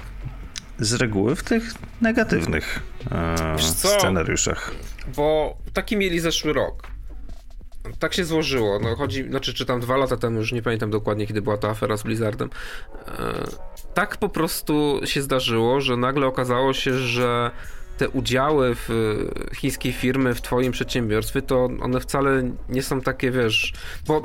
z 0.80 0.94
reguły 0.94 1.36
w 1.36 1.44
tych 1.44 1.74
negatywnych 2.02 2.80
e, 3.12 3.60
scenariuszach. 3.60 4.72
Bo 5.16 5.58
taki 5.74 5.98
mieli 5.98 6.20
zeszły 6.20 6.54
rok 6.54 6.98
tak 8.00 8.14
się 8.14 8.26
złożyło. 8.26 8.80
No, 8.80 8.96
chodzi, 8.96 9.30
znaczy, 9.30 9.54
czytam 9.54 9.80
dwa 9.80 9.98
lata 9.98 10.18
temu, 10.18 10.40
już 10.40 10.52
nie 10.52 10.62
pamiętam 10.62 10.92
dokładnie, 10.92 11.28
kiedy 11.28 11.42
była 11.42 11.58
ta 11.58 11.70
afera 11.70 11.98
z 11.98 12.04
Blizzardem. 12.04 12.50
E, 13.08 13.44
tak 13.94 14.18
po 14.18 14.30
prostu 14.30 15.02
się 15.06 15.22
zdarzyło, 15.22 15.82
że 15.82 15.98
nagle 15.98 16.28
okazało 16.28 16.74
się, 16.74 16.94
że 16.94 17.52
te 17.98 18.10
udziały 18.10 18.76
w 18.76 18.90
chińskiej 19.56 19.94
firmy 19.94 20.34
w 20.36 20.42
twoim 20.42 20.72
przedsiębiorstwie, 20.72 21.42
to 21.42 21.70
one 21.82 22.00
wcale 22.00 22.52
nie 22.70 22.84
są 22.84 23.02
takie, 23.02 23.32
wiesz, 23.32 23.74
bo 24.08 24.22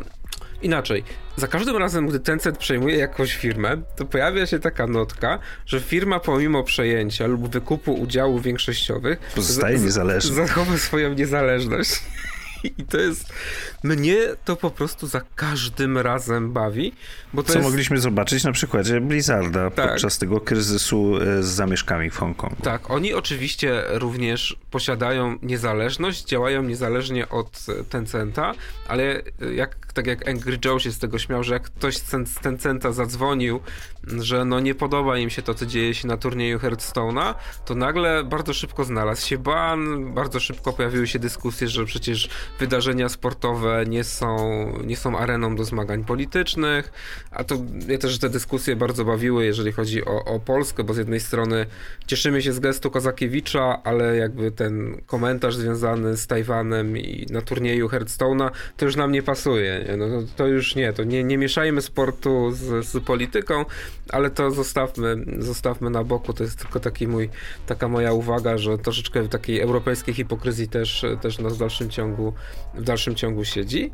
inaczej, 0.62 1.04
za 1.36 1.48
każdym 1.48 1.76
razem, 1.76 2.06
gdy 2.06 2.20
Tencent 2.20 2.58
przejmuje 2.58 2.96
jakąś 2.96 3.34
firmę, 3.36 3.82
to 3.96 4.04
pojawia 4.04 4.46
się 4.46 4.58
taka 4.58 4.86
notka, 4.86 5.38
że 5.66 5.80
firma 5.80 6.20
pomimo 6.20 6.64
przejęcia 6.64 7.26
lub 7.26 7.48
wykupu 7.48 7.94
udziałów 7.94 8.42
większościowych 8.42 9.18
pozostaje 9.34 9.78
niezależna. 9.78 10.34
Zachowa 10.34 10.78
swoją 10.78 11.14
niezależność. 11.14 12.02
I 12.78 12.84
to 12.84 12.98
jest. 12.98 13.32
Mnie 13.82 14.16
to 14.44 14.56
po 14.56 14.70
prostu 14.70 15.06
za 15.06 15.20
każdym 15.34 15.98
razem 15.98 16.52
bawi. 16.52 16.92
Bo 17.32 17.42
Co 17.42 17.52
jest... 17.52 17.64
mogliśmy 17.64 18.00
zobaczyć 18.00 18.44
na 18.44 18.52
przykładzie 18.52 19.00
Blizzarda 19.00 19.70
tak. 19.70 19.90
podczas 19.90 20.18
tego 20.18 20.40
kryzysu 20.40 21.16
e, 21.16 21.42
z 21.42 21.46
zamieszkami 21.46 22.10
w 22.10 22.16
Hongkongu. 22.16 22.62
Tak, 22.62 22.90
oni 22.90 23.14
oczywiście 23.14 23.82
również 23.88 24.56
posiadają 24.70 25.38
niezależność, 25.42 26.24
działają 26.24 26.62
niezależnie 26.62 27.28
od 27.28 27.66
Tencenta, 27.90 28.52
ale 28.88 29.22
jak, 29.54 29.92
tak 29.92 30.06
jak 30.06 30.28
Angry 30.28 30.58
Joe 30.64 30.78
się 30.78 30.92
z 30.92 30.98
tego 30.98 31.18
śmiał, 31.18 31.44
że 31.44 31.54
jak 31.54 31.62
ktoś 31.62 31.96
z 31.96 32.34
Tencenta 32.42 32.92
zadzwonił, 32.92 33.60
że 34.06 34.44
no 34.44 34.60
nie 34.60 34.74
podoba 34.74 35.18
im 35.18 35.30
się 35.30 35.42
to, 35.42 35.54
co 35.54 35.66
dzieje 35.66 35.94
się 35.94 36.08
na 36.08 36.16
turnieju 36.16 36.58
Hearthstone'a, 36.58 37.34
to 37.64 37.74
nagle 37.74 38.24
bardzo 38.24 38.54
szybko 38.54 38.84
znalazł 38.84 39.26
się 39.26 39.38
ban, 39.38 40.14
bardzo 40.14 40.40
szybko 40.40 40.72
pojawiły 40.72 41.06
się 41.06 41.18
dyskusje, 41.18 41.68
że 41.68 41.84
przecież 41.84 42.28
wydarzenia 42.58 43.08
sportowe 43.08 43.71
nie 43.86 44.04
są, 44.04 44.36
nie 44.84 44.96
są 44.96 45.18
areną 45.18 45.56
do 45.56 45.64
zmagań 45.64 46.04
politycznych, 46.04 46.92
a 47.30 47.44
to 47.44 47.54
ja 47.88 47.98
też 47.98 48.18
te 48.18 48.28
dyskusje 48.28 48.76
bardzo 48.76 49.04
bawiły, 49.04 49.44
jeżeli 49.44 49.72
chodzi 49.72 50.04
o, 50.04 50.24
o 50.24 50.40
Polskę, 50.40 50.84
bo 50.84 50.94
z 50.94 50.96
jednej 50.96 51.20
strony 51.20 51.66
cieszymy 52.06 52.42
się 52.42 52.52
z 52.52 52.60
gestu 52.60 52.90
Kozakiewicza, 52.90 53.82
ale 53.84 54.16
jakby 54.16 54.50
ten 54.50 55.00
komentarz 55.06 55.56
związany 55.56 56.16
z 56.16 56.26
Tajwanem 56.26 56.98
i 56.98 57.26
na 57.30 57.42
turnieju 57.42 57.88
Hearthstone'a, 57.88 58.50
to 58.76 58.84
już 58.84 58.96
nam 58.96 59.12
nie 59.12 59.22
pasuje. 59.22 59.84
Nie? 59.88 59.96
No, 59.96 60.06
to 60.36 60.46
już 60.46 60.74
nie, 60.74 60.92
to 60.92 61.04
nie, 61.04 61.24
nie 61.24 61.38
mieszajmy 61.38 61.82
sportu 61.82 62.50
z, 62.52 62.86
z 62.86 63.04
polityką, 63.04 63.64
ale 64.08 64.30
to 64.30 64.50
zostawmy, 64.50 65.16
zostawmy 65.38 65.90
na 65.90 66.04
boku, 66.04 66.32
to 66.32 66.44
jest 66.44 66.58
tylko 66.58 66.80
taki 66.80 67.08
mój, 67.08 67.30
taka 67.66 67.88
moja 67.88 68.12
uwaga, 68.12 68.58
że 68.58 68.78
troszeczkę 68.78 69.28
takiej 69.28 69.60
europejskiej 69.60 70.14
hipokryzji 70.14 70.68
też, 70.68 71.04
też 71.20 71.38
nas 71.38 71.56
w 71.56 71.58
dalszym 71.58 71.90
ciągu, 71.90 72.32
w 72.74 72.82
dalszym 72.82 73.14
ciągu 73.14 73.44
siedzi. 73.62 73.92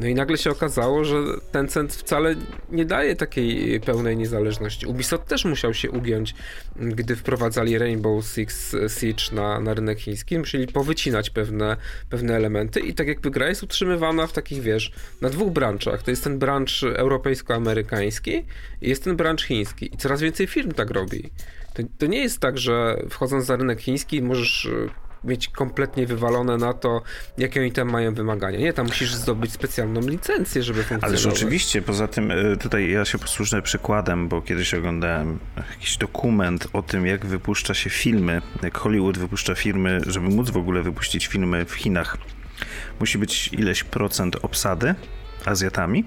No 0.00 0.06
i 0.06 0.14
nagle 0.14 0.38
się 0.38 0.50
okazało, 0.50 1.04
że 1.04 1.16
Tencent 1.52 1.94
wcale 1.94 2.34
nie 2.70 2.84
daje 2.84 3.16
takiej 3.16 3.80
pełnej 3.80 4.16
niezależności. 4.16 4.86
Ubisoft 4.86 5.26
też 5.26 5.44
musiał 5.44 5.74
się 5.74 5.90
ugiąć, 5.90 6.34
gdy 6.76 7.16
wprowadzali 7.16 7.78
Rainbow 7.78 8.24
Six 8.24 8.76
Siege 8.98 9.24
na, 9.32 9.60
na 9.60 9.74
rynek 9.74 9.98
chiński. 9.98 10.38
Musieli 10.38 10.66
powycinać 10.66 11.30
pewne, 11.30 11.76
pewne 12.10 12.36
elementy 12.36 12.80
i 12.80 12.94
tak 12.94 13.08
jakby 13.08 13.30
gra 13.30 13.48
jest 13.48 13.62
utrzymywana 13.62 14.26
w 14.26 14.32
takich, 14.32 14.62
wiesz, 14.62 14.92
na 15.20 15.30
dwóch 15.30 15.52
branczach. 15.52 16.02
To 16.02 16.10
jest 16.10 16.24
ten 16.24 16.38
branż 16.38 16.82
europejsko-amerykański 16.82 18.44
i 18.80 18.88
jest 18.88 19.04
ten 19.04 19.16
branż 19.16 19.42
chiński. 19.42 19.94
I 19.94 19.96
coraz 19.96 20.20
więcej 20.20 20.46
firm 20.46 20.72
tak 20.72 20.90
robi. 20.90 21.30
To, 21.74 21.82
to 21.98 22.06
nie 22.06 22.18
jest 22.18 22.38
tak, 22.38 22.58
że 22.58 23.02
wchodząc 23.10 23.48
na 23.48 23.56
rynek 23.56 23.80
chiński 23.80 24.22
możesz 24.22 24.68
mieć 25.24 25.48
kompletnie 25.48 26.06
wywalone 26.06 26.56
na 26.56 26.72
to, 26.72 27.02
jakie 27.38 27.60
oni 27.60 27.72
tam 27.72 27.90
mają 27.90 28.14
wymagania. 28.14 28.58
Nie, 28.58 28.72
tam 28.72 28.86
musisz 28.86 29.14
zdobyć 29.14 29.52
specjalną 29.52 30.00
licencję, 30.00 30.62
żeby 30.62 30.82
funkcjonować. 30.82 31.24
Ale 31.24 31.34
oczywiście, 31.34 31.82
poza 31.82 32.08
tym 32.08 32.30
e, 32.30 32.56
tutaj 32.56 32.90
ja 32.90 33.04
się 33.04 33.18
posłużę 33.18 33.62
przykładem, 33.62 34.28
bo 34.28 34.42
kiedyś 34.42 34.74
oglądałem 34.74 35.38
jakiś 35.56 35.96
dokument 35.96 36.68
o 36.72 36.82
tym, 36.82 37.06
jak 37.06 37.26
wypuszcza 37.26 37.74
się 37.74 37.90
filmy, 37.90 38.42
jak 38.62 38.78
Hollywood 38.78 39.18
wypuszcza 39.18 39.54
filmy, 39.54 40.00
żeby 40.06 40.28
móc 40.28 40.50
w 40.50 40.56
ogóle 40.56 40.82
wypuścić 40.82 41.26
filmy 41.26 41.64
w 41.64 41.74
Chinach. 41.74 42.16
Musi 43.00 43.18
być 43.18 43.48
ileś 43.52 43.84
procent 43.84 44.36
obsady 44.42 44.94
Azjatami 45.44 46.04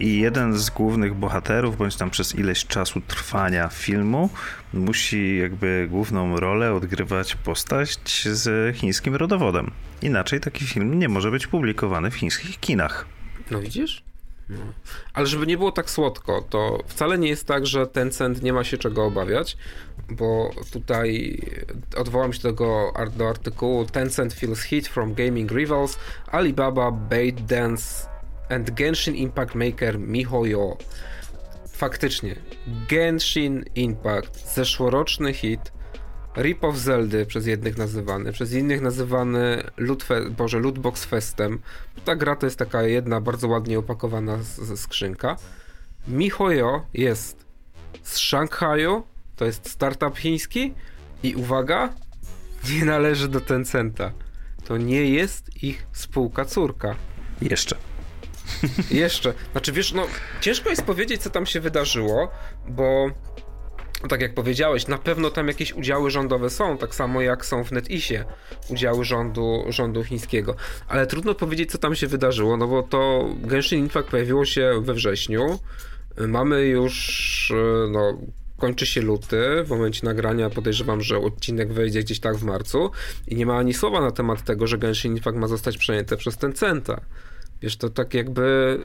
i 0.00 0.18
jeden 0.18 0.58
z 0.58 0.70
głównych 0.70 1.14
bohaterów, 1.14 1.76
bądź 1.76 1.96
tam 1.96 2.10
przez 2.10 2.34
ileś 2.34 2.66
czasu 2.66 3.00
trwania 3.00 3.68
filmu, 3.68 4.30
musi 4.72 5.38
jakby 5.38 5.86
główną 5.90 6.40
rolę 6.40 6.74
odgrywać 6.74 7.36
postać 7.36 7.98
z 8.24 8.76
chińskim 8.76 9.14
rodowodem. 9.14 9.70
Inaczej 10.02 10.40
taki 10.40 10.64
film 10.64 10.98
nie 10.98 11.08
może 11.08 11.30
być 11.30 11.46
publikowany 11.46 12.10
w 12.10 12.14
chińskich 12.14 12.60
kinach. 12.60 13.06
No 13.50 13.60
widzisz? 13.60 14.02
No. 14.48 14.58
Ale 15.12 15.26
żeby 15.26 15.46
nie 15.46 15.56
było 15.56 15.72
tak 15.72 15.90
słodko, 15.90 16.44
to 16.50 16.78
wcale 16.86 17.18
nie 17.18 17.28
jest 17.28 17.46
tak, 17.46 17.66
że 17.66 17.86
Tencent 17.86 18.42
nie 18.42 18.52
ma 18.52 18.64
się 18.64 18.78
czego 18.78 19.04
obawiać, 19.04 19.56
bo 20.10 20.50
tutaj 20.72 21.40
odwołam 21.96 22.32
się 22.32 22.42
do 22.42 22.48
tego 22.48 22.92
do 23.16 23.28
artykułu 23.28 23.84
Tencent 23.84 24.34
feels 24.34 24.60
heat 24.60 24.86
from 24.86 25.14
gaming 25.14 25.50
rivals, 25.50 25.98
Alibaba, 26.32 26.92
Dance 27.48 28.09
and 28.50 28.70
Genshin 28.70 29.14
Impact 29.14 29.54
Maker 29.54 29.98
MiHoYo. 29.98 30.76
Faktycznie, 31.68 32.36
Genshin 32.88 33.64
Impact, 33.74 34.54
zeszłoroczny 34.54 35.34
hit, 35.34 35.72
rip-off 36.36 36.76
Zeldy 36.76 37.26
przez 37.26 37.46
jednych 37.46 37.78
nazywany, 37.78 38.32
przez 38.32 38.52
innych 38.52 38.80
nazywany 38.80 39.62
Lootfe, 39.76 40.30
Boże, 40.30 40.58
Lootbox 40.58 41.04
Festem. 41.04 41.58
Ta 42.04 42.16
gra 42.16 42.36
to 42.36 42.46
jest 42.46 42.58
taka 42.58 42.82
jedna 42.82 43.20
bardzo 43.20 43.48
ładnie 43.48 43.78
opakowana 43.78 44.38
skrzynka. 44.76 45.36
MiHoYo 46.08 46.86
jest 46.94 47.46
z 48.02 48.18
Szanghaju, 48.18 49.02
to 49.36 49.44
jest 49.44 49.70
startup 49.70 50.18
chiński 50.18 50.74
i 51.22 51.34
uwaga, 51.34 51.92
nie 52.72 52.84
należy 52.84 53.28
do 53.28 53.40
Tencenta. 53.40 54.12
To 54.64 54.76
nie 54.76 55.10
jest 55.10 55.62
ich 55.62 55.86
spółka 55.92 56.44
córka. 56.44 56.94
Jeszcze. 57.42 57.89
Jeszcze. 58.90 59.34
Znaczy, 59.52 59.72
wiesz, 59.72 59.92
no, 59.92 60.06
ciężko 60.40 60.70
jest 60.70 60.82
powiedzieć, 60.82 61.22
co 61.22 61.30
tam 61.30 61.46
się 61.46 61.60
wydarzyło, 61.60 62.30
bo 62.68 63.10
tak 64.08 64.20
jak 64.20 64.34
powiedziałeś, 64.34 64.86
na 64.86 64.98
pewno 64.98 65.30
tam 65.30 65.48
jakieś 65.48 65.72
udziały 65.72 66.10
rządowe 66.10 66.50
są, 66.50 66.78
tak 66.78 66.94
samo 66.94 67.20
jak 67.20 67.46
są 67.46 67.64
w 67.64 67.72
NetISie 67.72 68.24
udziały 68.68 69.04
rządu, 69.04 69.64
rządu 69.68 70.04
chińskiego. 70.04 70.56
Ale 70.88 71.06
trudno 71.06 71.34
powiedzieć, 71.34 71.70
co 71.70 71.78
tam 71.78 71.94
się 71.94 72.06
wydarzyło, 72.06 72.56
no 72.56 72.66
bo 72.66 72.82
to 72.82 73.28
Genshin 73.42 73.78
Impact 73.78 74.08
pojawiło 74.08 74.44
się 74.44 74.82
we 74.84 74.94
wrześniu. 74.94 75.58
Mamy 76.28 76.66
już, 76.66 77.52
no, 77.90 78.18
kończy 78.56 78.86
się 78.86 79.00
luty, 79.00 79.64
w 79.64 79.70
momencie 79.70 80.06
nagrania 80.06 80.50
podejrzewam, 80.50 81.00
że 81.00 81.18
odcinek 81.18 81.72
wejdzie 81.72 82.00
gdzieś 82.00 82.20
tak 82.20 82.36
w 82.36 82.44
marcu 82.44 82.90
i 83.28 83.36
nie 83.36 83.46
ma 83.46 83.56
ani 83.56 83.74
słowa 83.74 84.00
na 84.00 84.10
temat 84.10 84.44
tego, 84.44 84.66
że 84.66 84.78
Genshin 84.78 85.16
Impact 85.16 85.38
ma 85.38 85.46
zostać 85.46 85.78
przejęte 85.78 86.16
przez 86.16 86.36
Tencenta. 86.36 87.00
Wiesz, 87.62 87.76
to 87.76 87.90
tak 87.90 88.14
jakby 88.14 88.78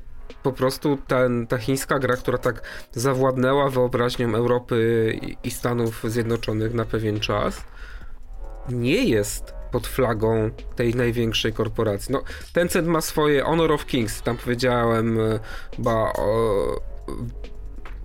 po 0.44 0.51
prostu 0.51 0.98
ten, 1.08 1.48
ta 1.48 1.58
chińska 1.58 2.00
gra, 2.00 2.15
która 2.15 2.38
tak 2.38 2.62
zawładnęła 2.91 3.70
wyobraźnią 3.70 4.36
Europy 4.36 5.20
i 5.44 5.51
Stanów 5.51 6.03
Zjednoczonych 6.03 6.74
na 6.74 6.86
pewien 6.86 7.20
czas, 7.20 7.63
nie 8.70 9.05
jest 9.05 9.53
pod 9.72 9.88
flagą 9.88 10.50
tej 10.75 10.96
największej 10.96 11.53
korporacji. 11.53 12.13
No, 12.13 12.24
Tencent 12.53 12.88
ma 12.88 13.01
swoje 13.01 13.44
Honor 13.44 13.72
of 13.72 13.86
Kings, 13.86 14.22
tam 14.22 14.38
powiedziałem, 14.38 15.20
ba, 15.77 16.13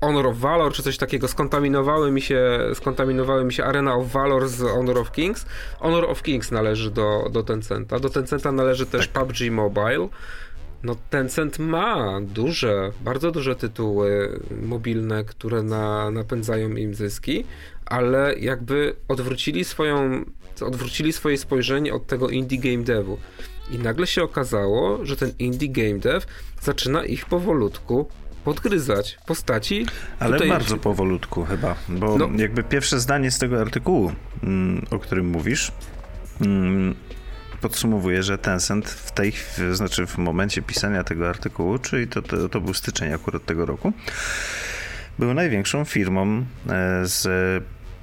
Honor 0.01 0.27
of 0.27 0.37
Valor, 0.37 0.73
czy 0.73 0.83
coś 0.83 0.99
takiego, 0.99 1.29
skontaminowały 1.29 2.11
mi 2.11 2.21
się, 2.21 2.59
skontaminowały 2.75 3.45
mi 3.45 3.53
się 3.53 3.65
Arena 3.65 3.95
of 3.95 4.13
Valor 4.13 4.49
z 4.49 4.63
Honor 4.63 4.99
of 4.99 5.13
Kings. 5.13 5.47
Honor 5.81 6.11
of 6.11 6.23
Kings 6.23 6.51
należy 6.51 6.91
do, 6.91 7.29
do 7.31 7.43
Tencenta. 7.43 7.99
Do 7.99 8.11
Tencenta 8.11 8.53
należy 8.53 8.87
też 8.87 9.09
tak. 9.09 9.25
PUBG 9.25 9.51
Mobile. 9.51 10.09
No 10.83 10.97
Tencent 11.11 11.59
ma 11.59 12.21
duże, 12.21 12.93
bardzo 13.01 13.31
duże 13.31 13.57
tytuły 13.57 14.41
mobilne, 14.63 15.25
które 15.25 15.63
na, 15.63 16.11
napędzają 16.11 16.69
im 16.71 16.95
zyski, 16.95 17.45
ale 17.87 18.35
jakby 18.39 18.95
odwrócili 19.09 19.65
swoją, 19.65 20.25
odwrócili 20.61 21.13
swoje 21.13 21.39
spojrzenie 21.39 21.95
od 21.95 22.07
tego 22.07 22.29
indie 22.29 22.59
game 22.59 22.85
devu. 22.85 23.19
I 23.71 23.79
nagle 23.79 24.07
się 24.07 24.23
okazało, 24.23 25.07
że 25.07 25.17
ten 25.17 25.33
indie 25.39 25.69
game 25.69 25.99
dev 25.99 26.27
zaczyna 26.63 27.05
ich 27.05 27.27
powolutku 27.27 28.07
podgryzać 28.45 29.19
postaci. 29.27 29.87
Ale 30.19 30.33
tutaj... 30.33 30.49
bardzo 30.49 30.77
powolutku 30.77 31.45
chyba, 31.45 31.75
bo 31.89 32.19
no. 32.19 32.29
jakby 32.37 32.63
pierwsze 32.63 33.01
zdanie 33.01 33.31
z 33.31 33.39
tego 33.39 33.61
artykułu, 33.61 34.13
mm, 34.43 34.87
o 34.91 34.99
którym 34.99 35.29
mówisz, 35.29 35.73
podsumowuje, 37.61 38.23
że 38.23 38.39
Tencent 38.39 38.91
w 38.91 39.13
tej, 39.13 39.33
znaczy 39.73 40.07
w 40.07 40.19
momencie 40.19 40.63
pisania 40.63 41.05
tego 41.05 41.29
artykułu, 41.29 41.79
czyli 41.79 42.09
to, 42.09 42.23
to, 42.23 42.49
to 42.49 42.61
był 42.61 42.75
styczeń 42.75 43.13
akurat 43.13 43.45
tego 43.45 43.67
roku, 43.67 43.93
był 45.19 45.35
największą 45.35 45.85
firmą 45.85 46.27
e, 46.37 46.45
z 47.07 47.29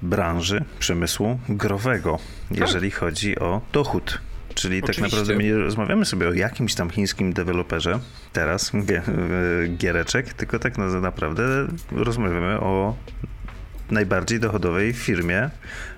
branży 0.01 0.63
przemysłu 0.79 1.39
growego, 1.49 2.19
tak. 2.49 2.57
jeżeli 2.57 2.91
chodzi 2.91 3.39
o 3.39 3.61
dochód. 3.73 4.21
Czyli 4.55 4.77
Oczywiście. 4.83 5.01
tak 5.01 5.11
naprawdę 5.11 5.35
my 5.35 5.43
nie 5.43 5.55
rozmawiamy 5.55 6.05
sobie 6.05 6.27
o 6.27 6.33
jakimś 6.33 6.75
tam 6.75 6.89
chińskim 6.89 7.33
deweloperze 7.33 7.99
teraz, 8.33 8.71
e, 8.75 9.67
giereczek, 9.67 10.33
tylko 10.33 10.59
tak 10.59 10.77
naprawdę 11.01 11.67
rozmawiamy 11.91 12.59
o 12.59 12.95
najbardziej 13.91 14.39
dochodowej 14.39 14.93
firmie 14.93 15.49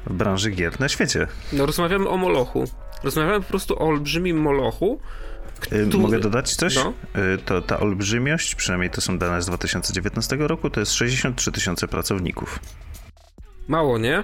w 0.06 0.14
branży 0.14 0.52
gier 0.52 0.80
na 0.80 0.90
świecie. 0.90 1.28
No 1.54 1.66
rozmawiamy 1.66 2.10
o 2.10 2.18
Molochu. 2.18 2.64
Rozmawiamy 3.04 3.42
po 3.42 3.50
prostu 3.50 3.74
o 3.74 3.80
olbrzymim 3.80 4.38
molochu. 4.38 5.00
Który... 5.60 5.86
Mogę 5.86 6.20
dodać 6.20 6.56
coś? 6.56 6.76
No. 6.76 6.94
Y, 7.34 7.38
to 7.38 7.62
ta 7.62 7.80
olbrzymiość, 7.80 8.56
przynajmniej 8.56 8.90
to 8.90 9.02
są 9.02 9.18
dane 9.18 9.42
z 9.42 9.46
2019 9.46 10.36
roku, 10.36 10.70
to 10.70 10.80
jest 10.80 10.94
63 10.94 11.52
tysiące 11.52 11.88
pracowników. 11.88 12.60
Mało, 13.68 13.98
nie? 13.98 14.24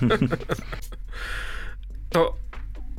to 2.10 2.34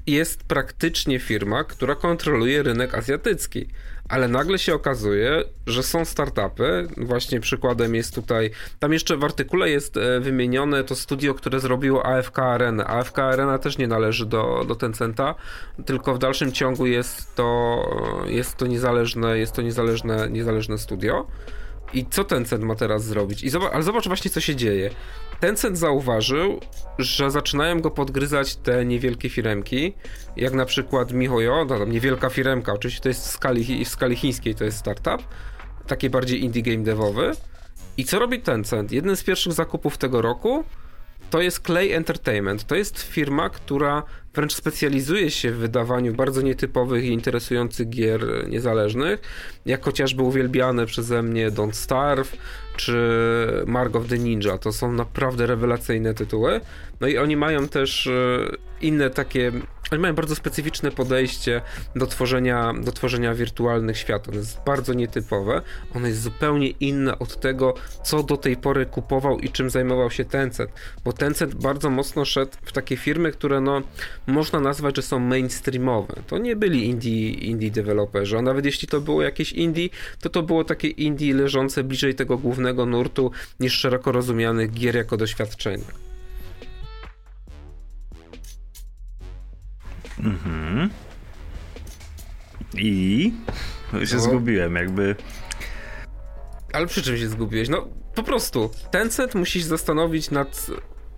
jest 0.08 0.44
praktycznie 0.44 1.20
firma, 1.20 1.64
która 1.64 1.96
kontroluje 1.96 2.64
rynek 2.64 2.96
azjatycki 2.96 3.68
ale 4.10 4.28
nagle 4.28 4.60
się 4.60 4.74
okazuje, 4.74 5.44
że 5.68 5.84
są 5.84 6.06
startupy. 6.06 6.88
Właśnie 6.98 7.40
przykładem 7.40 7.96
jest 7.96 8.16
tutaj, 8.16 8.52
tam 8.80 8.94
jeszcze 8.94 9.18
w 9.18 9.24
artykule 9.24 9.70
jest 9.70 9.98
e, 9.98 10.20
wymienione 10.20 10.84
to 10.84 10.96
studio, 10.96 11.34
które 11.34 11.60
zrobiło 11.60 12.06
AFK 12.06 12.40
Arena. 12.40 12.88
AFK 12.88 13.20
Arena 13.20 13.58
też 13.58 13.78
nie 13.78 13.88
należy 13.88 14.26
do, 14.26 14.66
do 14.68 14.76
Tencenta, 14.76 15.36
tylko 15.86 16.14
w 16.14 16.20
dalszym 16.20 16.52
ciągu 16.52 16.86
jest 16.86 17.36
to, 17.36 17.82
jest 18.26 18.58
to 18.58 18.68
niezależne, 18.68 19.38
jest 19.38 19.54
to 19.54 19.62
niezależne, 19.62 20.30
niezależne 20.30 20.78
studio. 20.78 21.28
I 21.94 22.06
co 22.06 22.24
Tencent 22.24 22.64
ma 22.64 22.76
teraz 22.76 23.06
zrobić? 23.06 23.44
I 23.44 23.50
zobacz, 23.50 23.74
ale 23.74 23.84
zobacz 23.84 24.08
właśnie, 24.08 24.32
co 24.32 24.42
się 24.42 24.56
dzieje. 24.56 24.90
Tencent 25.40 25.78
zauważył, 25.78 26.60
że 27.00 27.32
zaczynają 27.32 27.82
go 27.82 27.92
podgryzać 27.92 28.56
te 28.56 28.86
niewielkie 28.86 29.30
firemki, 29.30 29.94
jak 30.38 30.54
na 30.54 30.66
przykład 30.66 31.14
MiHoYo, 31.14 31.66
no 31.70 31.80
tam 31.80 31.92
niewielka 31.92 32.30
firemka, 32.30 32.74
oczywiście 32.74 33.02
to 33.02 33.10
jest 33.10 33.28
w 33.28 33.32
skali, 33.32 33.86
w 33.86 33.90
skali 33.90 34.16
chińskiej, 34.16 34.56
to 34.56 34.64
jest 34.64 34.78
startup, 34.78 35.28
taki 35.88 36.10
bardziej 36.10 36.44
indie 36.44 36.62
game 36.62 36.84
devowy. 36.84 37.32
I 37.98 38.06
co 38.06 38.20
robi 38.20 38.42
Tencent? 38.42 38.92
Jeden 38.92 39.16
z 39.18 39.24
pierwszych 39.24 39.54
zakupów 39.54 39.98
tego 39.98 40.22
roku 40.22 40.64
to 41.30 41.42
jest 41.42 41.66
Clay 41.66 41.96
Entertainment. 41.96 42.64
To 42.64 42.76
jest 42.76 43.02
firma, 43.02 43.50
która 43.50 44.04
wręcz 44.34 44.54
specjalizuje 44.54 45.32
się 45.32 45.52
w 45.52 45.58
wydawaniu 45.58 46.14
bardzo 46.14 46.42
nietypowych 46.42 47.04
i 47.04 47.08
interesujących 47.08 47.90
gier 47.90 48.50
niezależnych, 48.50 49.22
jak 49.66 49.86
chociażby 49.86 50.24
uwielbiane 50.24 50.86
przeze 50.86 51.24
mnie 51.24 51.52
Don't 51.52 51.74
Starve 51.74 52.38
czy 52.76 52.98
Mark 53.68 53.96
of 53.96 54.08
the 54.08 54.18
Ninja. 54.18 54.58
To 54.58 54.72
są 54.72 54.92
naprawdę 54.92 55.48
rewelacyjne 55.48 56.14
tytuły. 56.14 56.62
No 57.02 57.08
i 57.08 57.18
oni 57.18 57.38
mają 57.38 57.68
też 57.68 58.08
e, 58.08 58.12
inne 58.82 59.10
takie 59.10 59.52
oni 59.92 60.02
mają 60.02 60.16
bardzo 60.16 60.36
specyficzne 60.36 60.92
podejście 60.92 61.62
do 61.96 62.08
tworzenia, 62.08 62.74
do 62.84 62.92
tworzenia 62.92 63.34
wirtualnych 63.34 63.98
świat. 63.98 64.28
Ono 64.30 64.38
jest 64.38 64.58
bardzo 64.66 64.94
nietypowe. 64.94 65.62
Ono 65.96 66.08
jest 66.08 66.22
zupełnie 66.22 66.70
inne 66.70 67.20
od 67.20 67.40
tego, 67.40 67.74
co 68.04 68.24
do 68.24 68.38
tej 68.38 68.58
pory 68.58 68.86
kupował 68.86 69.40
i 69.40 69.50
czym 69.50 69.70
zajmował 69.70 70.12
się 70.12 70.26
Tencent. 70.26 70.72
Bo 71.04 71.14
Tencent 71.14 71.56
bardzo 71.56 71.90
mocno 71.90 72.26
szedł 72.26 72.52
w 72.66 72.72
takie 72.72 72.98
firmy, 72.98 73.32
które 73.32 73.62
no, 73.62 73.82
można 74.28 74.60
nazwać, 74.60 74.96
że 74.96 75.02
są 75.02 75.20
mainstreamowe. 75.20 76.14
To 76.28 76.38
nie 76.38 76.56
byli 76.56 76.90
indie, 76.90 77.30
indie 77.30 77.72
deweloperzy, 77.72 78.38
a 78.38 78.42
nawet 78.42 78.66
jeśli 78.66 78.88
to 78.88 79.02
było 79.02 79.22
jakieś 79.22 79.52
indie, 79.52 79.90
to 80.22 80.30
to 80.30 80.44
było 80.44 80.64
takie 80.64 80.88
indie 80.88 81.34
leżące 81.34 81.84
bliżej 81.84 82.16
tego 82.16 82.38
głównego 82.38 82.86
nurtu 82.86 83.32
niż 83.60 83.74
szeroko 83.74 84.12
rozumianych 84.12 84.74
gier 84.74 84.96
jako 84.96 85.18
doświadczenia. 85.18 86.05
Mhm. 90.20 90.90
I 92.78 93.34
się 94.06 94.16
no. 94.16 94.22
zgubiłem, 94.22 94.76
jakby. 94.76 95.16
Ale 96.74 96.88
przy 96.88 97.02
czym 97.02 97.18
się 97.18 97.30
zgubiłeś? 97.30 97.70
No 97.70 97.88
po 98.16 98.24
prostu 98.24 98.72
Tencent 98.92 99.36
musi 99.36 99.62
się 99.62 99.68
zastanowić 99.68 100.32
nad 100.32 100.68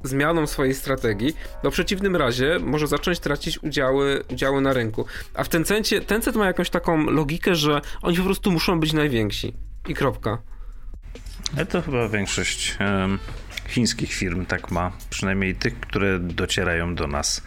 zmianą 0.04 0.48
swojej 0.48 0.74
strategii, 0.74 1.34
no 1.64 1.72
w 1.72 1.74
przeciwnym 1.74 2.16
razie 2.16 2.60
może 2.60 2.88
zacząć 2.88 3.20
tracić 3.20 3.64
udziały, 3.64 4.24
udziały 4.32 4.62
na 4.62 4.74
rynku. 4.74 5.06
A 5.34 5.44
w 5.44 5.50
Tencencie, 5.50 6.02
Tencent 6.02 6.36
ma 6.36 6.46
jakąś 6.46 6.70
taką 6.70 7.06
logikę, 7.06 7.56
że 7.56 7.82
oni 8.02 8.18
po 8.18 8.24
prostu 8.24 8.52
muszą 8.52 8.80
być 8.80 8.94
najwięksi. 8.94 9.54
I 9.88 9.94
kropka. 9.94 10.38
Ale 11.56 11.66
to 11.66 11.82
chyba 11.82 12.10
większość 12.10 12.78
um, 12.80 13.20
chińskich 13.68 14.14
firm 14.14 14.46
tak 14.46 14.72
ma, 14.72 14.92
przynajmniej 15.10 15.56
tych, 15.56 15.80
które 15.80 16.20
docierają 16.20 16.96
do 16.96 17.08
nas, 17.08 17.44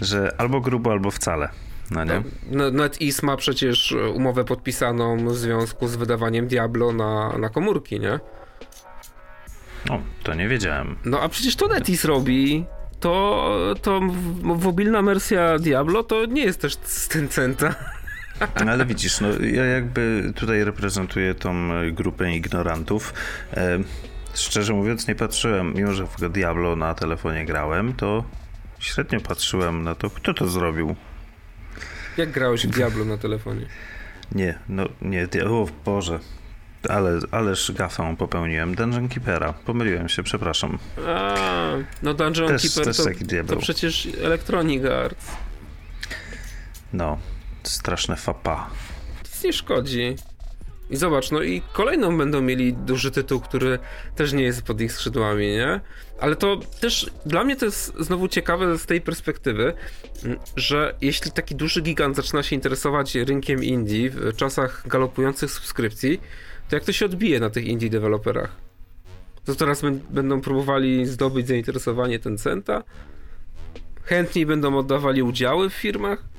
że 0.00 0.34
albo 0.38 0.60
grubo, 0.60 0.92
albo 0.92 1.10
wcale. 1.10 1.48
No 1.90 2.04
nie? 2.04 2.22
No, 2.50 2.70
NetEase 2.70 3.22
ma 3.22 3.36
przecież 3.36 3.94
umowę 4.14 4.44
podpisaną 4.44 5.28
w 5.28 5.36
związku 5.36 5.88
z 5.88 5.96
wydawaniem 5.96 6.46
Diablo 6.46 6.92
na, 6.92 7.38
na 7.38 7.48
komórki, 7.48 8.00
nie? 8.00 8.20
No, 9.88 10.02
to 10.22 10.34
nie 10.34 10.48
wiedziałem. 10.48 10.96
No 11.04 11.20
a 11.20 11.28
przecież 11.28 11.56
to 11.56 11.68
NetEase 11.68 12.04
robi. 12.08 12.64
To, 13.00 13.74
to 13.82 14.00
mobilna 14.42 15.02
wersja 15.02 15.58
Diablo 15.58 16.02
to 16.02 16.26
nie 16.26 16.44
jest 16.44 16.60
też 16.60 16.76
z 16.82 17.08
Tencenta. 17.08 17.74
No, 18.64 18.72
ale 18.72 18.86
widzisz, 18.86 19.20
no 19.20 19.28
ja 19.40 19.64
jakby 19.64 20.32
tutaj 20.36 20.64
reprezentuję 20.64 21.34
tą 21.34 21.70
grupę 21.92 22.32
ignorantów. 22.32 23.14
Szczerze 24.34 24.72
mówiąc, 24.72 25.08
nie 25.08 25.14
patrzyłem, 25.14 25.74
mimo 25.74 25.92
że 25.92 26.06
w 26.06 26.32
Diablo 26.32 26.76
na 26.76 26.94
telefonie 26.94 27.44
grałem, 27.44 27.92
to 27.92 28.24
średnio 28.78 29.20
patrzyłem 29.20 29.82
na 29.82 29.94
to, 29.94 30.10
kto 30.10 30.34
to 30.34 30.48
zrobił. 30.48 30.96
Jak 32.16 32.30
grałeś 32.30 32.66
w 32.66 32.70
Diablo 32.70 33.04
na 33.04 33.18
telefonie? 33.18 33.66
Nie, 34.32 34.58
no 34.68 34.84
nie, 35.02 35.28
o 35.46 35.68
Boże, 35.84 36.18
ale, 36.88 37.18
ależ 37.30 37.72
gafę 37.72 38.14
popełniłem. 38.18 38.74
Dungeon 38.74 39.08
Keepera. 39.08 39.52
Pomyliłem 39.52 40.08
się, 40.08 40.22
przepraszam. 40.22 40.78
A, 41.06 41.34
no 42.02 42.14
Dungeon 42.14 42.48
też, 42.48 42.62
Keeper 42.62 42.84
też 42.84 42.96
to, 42.96 43.54
to 43.54 43.56
przecież 43.56 44.08
Electronic 44.22 44.84
Arts. 44.84 45.26
No, 46.92 47.18
straszne 47.62 48.16
fapa. 48.16 48.70
Nic 49.24 49.44
nie 49.44 49.52
szkodzi. 49.52 50.16
I 50.90 50.96
zobacz, 50.96 51.30
no 51.30 51.42
i 51.42 51.62
kolejną 51.72 52.18
będą 52.18 52.40
mieli 52.40 52.74
duży 52.74 53.10
tytuł, 53.10 53.40
który 53.40 53.78
też 54.16 54.32
nie 54.32 54.42
jest 54.42 54.62
pod 54.62 54.80
ich 54.80 54.92
skrzydłami, 54.92 55.46
nie? 55.46 55.80
Ale 56.20 56.36
to 56.36 56.60
też 56.80 57.10
dla 57.26 57.44
mnie 57.44 57.56
to 57.56 57.64
jest 57.64 57.94
znowu 58.00 58.28
ciekawe 58.28 58.78
z 58.78 58.86
tej 58.86 59.00
perspektywy, 59.00 59.74
że 60.56 60.94
jeśli 61.00 61.32
taki 61.32 61.54
duży 61.54 61.82
gigant 61.82 62.16
zaczyna 62.16 62.42
się 62.42 62.56
interesować 62.56 63.14
rynkiem 63.14 63.64
indie 63.64 64.10
w 64.10 64.36
czasach 64.36 64.88
galopujących 64.88 65.50
subskrypcji, 65.50 66.20
to 66.68 66.76
jak 66.76 66.84
to 66.84 66.92
się 66.92 67.06
odbije 67.06 67.40
na 67.40 67.50
tych 67.50 67.64
indie 67.64 67.90
deweloperach? 67.90 68.56
To 69.44 69.54
teraz 69.54 69.82
będą 70.10 70.40
próbowali 70.40 71.06
zdobyć 71.06 71.46
zainteresowanie 71.48 72.18
Tencenta? 72.18 72.82
Chętniej 74.02 74.46
będą 74.46 74.78
oddawali 74.78 75.22
udziały 75.22 75.70
w 75.70 75.74
firmach? 75.74 76.33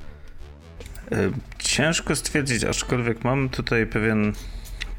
E, 1.12 1.30
ciężko 1.58 2.16
stwierdzić, 2.16 2.64
aczkolwiek 2.64 3.24
mam 3.24 3.48
tutaj 3.48 3.86
pewien 3.86 4.32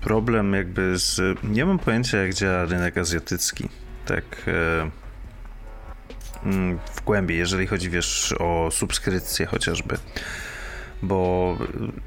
problem 0.02 0.54
jakby 0.54 1.00
z... 1.00 1.40
Nie 1.44 1.66
mam 1.66 1.80
pojęcia 1.80 2.18
jak 2.18 2.34
działa 2.34 2.66
rynek 2.66 2.98
azjatycki. 2.98 3.70
Tak 4.06 4.24
e, 4.48 4.90
mm, 6.46 6.80
w 6.96 7.04
głębi, 7.04 7.38
jeżeli 7.38 7.68
chodzi 7.68 7.90
wiesz 7.90 8.36
o 8.40 8.70
subskrypcje 8.72 9.46
chociażby. 9.46 9.98
Bo 11.02 11.58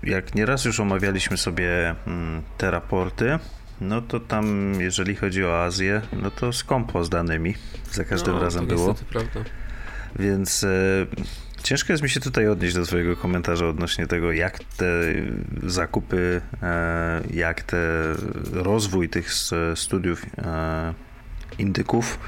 jak 0.03 0.35
nieraz 0.35 0.65
już 0.65 0.81
omawialiśmy 0.81 1.37
sobie 1.37 1.95
mm, 2.07 2.43
te 2.59 2.71
raporty, 2.71 3.39
no 3.81 4.03
to 4.03 4.21
tam 4.21 4.75
jeżeli 4.81 5.17
chodzi 5.17 5.45
o 5.45 5.65
Azję, 5.65 6.03
no 6.13 6.31
to 6.31 6.53
skąpo 6.53 7.05
z 7.05 7.11
danymi. 7.11 7.55
Za 7.93 8.05
każdym 8.05 8.35
no, 8.35 8.41
razem 8.41 8.67
było. 8.67 8.95
Prawda. 8.95 9.41
Więc 10.19 10.65
e, 10.65 10.69
Ciężko 11.63 11.93
jest 11.93 12.03
mi 12.03 12.11
się 12.11 12.21
tutaj 12.21 12.49
odnieść 12.49 12.75
do 12.75 12.85
Twojego 12.85 13.17
komentarza 13.17 13.69
odnośnie 13.69 14.07
tego, 14.07 14.33
jak 14.33 14.59
te 14.65 14.87
zakupy, 15.63 16.41
e, 16.63 17.23
jak 17.31 17.63
te 17.63 17.79
rozwój 18.53 19.09
tych 19.09 19.31
studiów 19.75 20.27
e, 20.39 20.95
indyków 21.59 22.19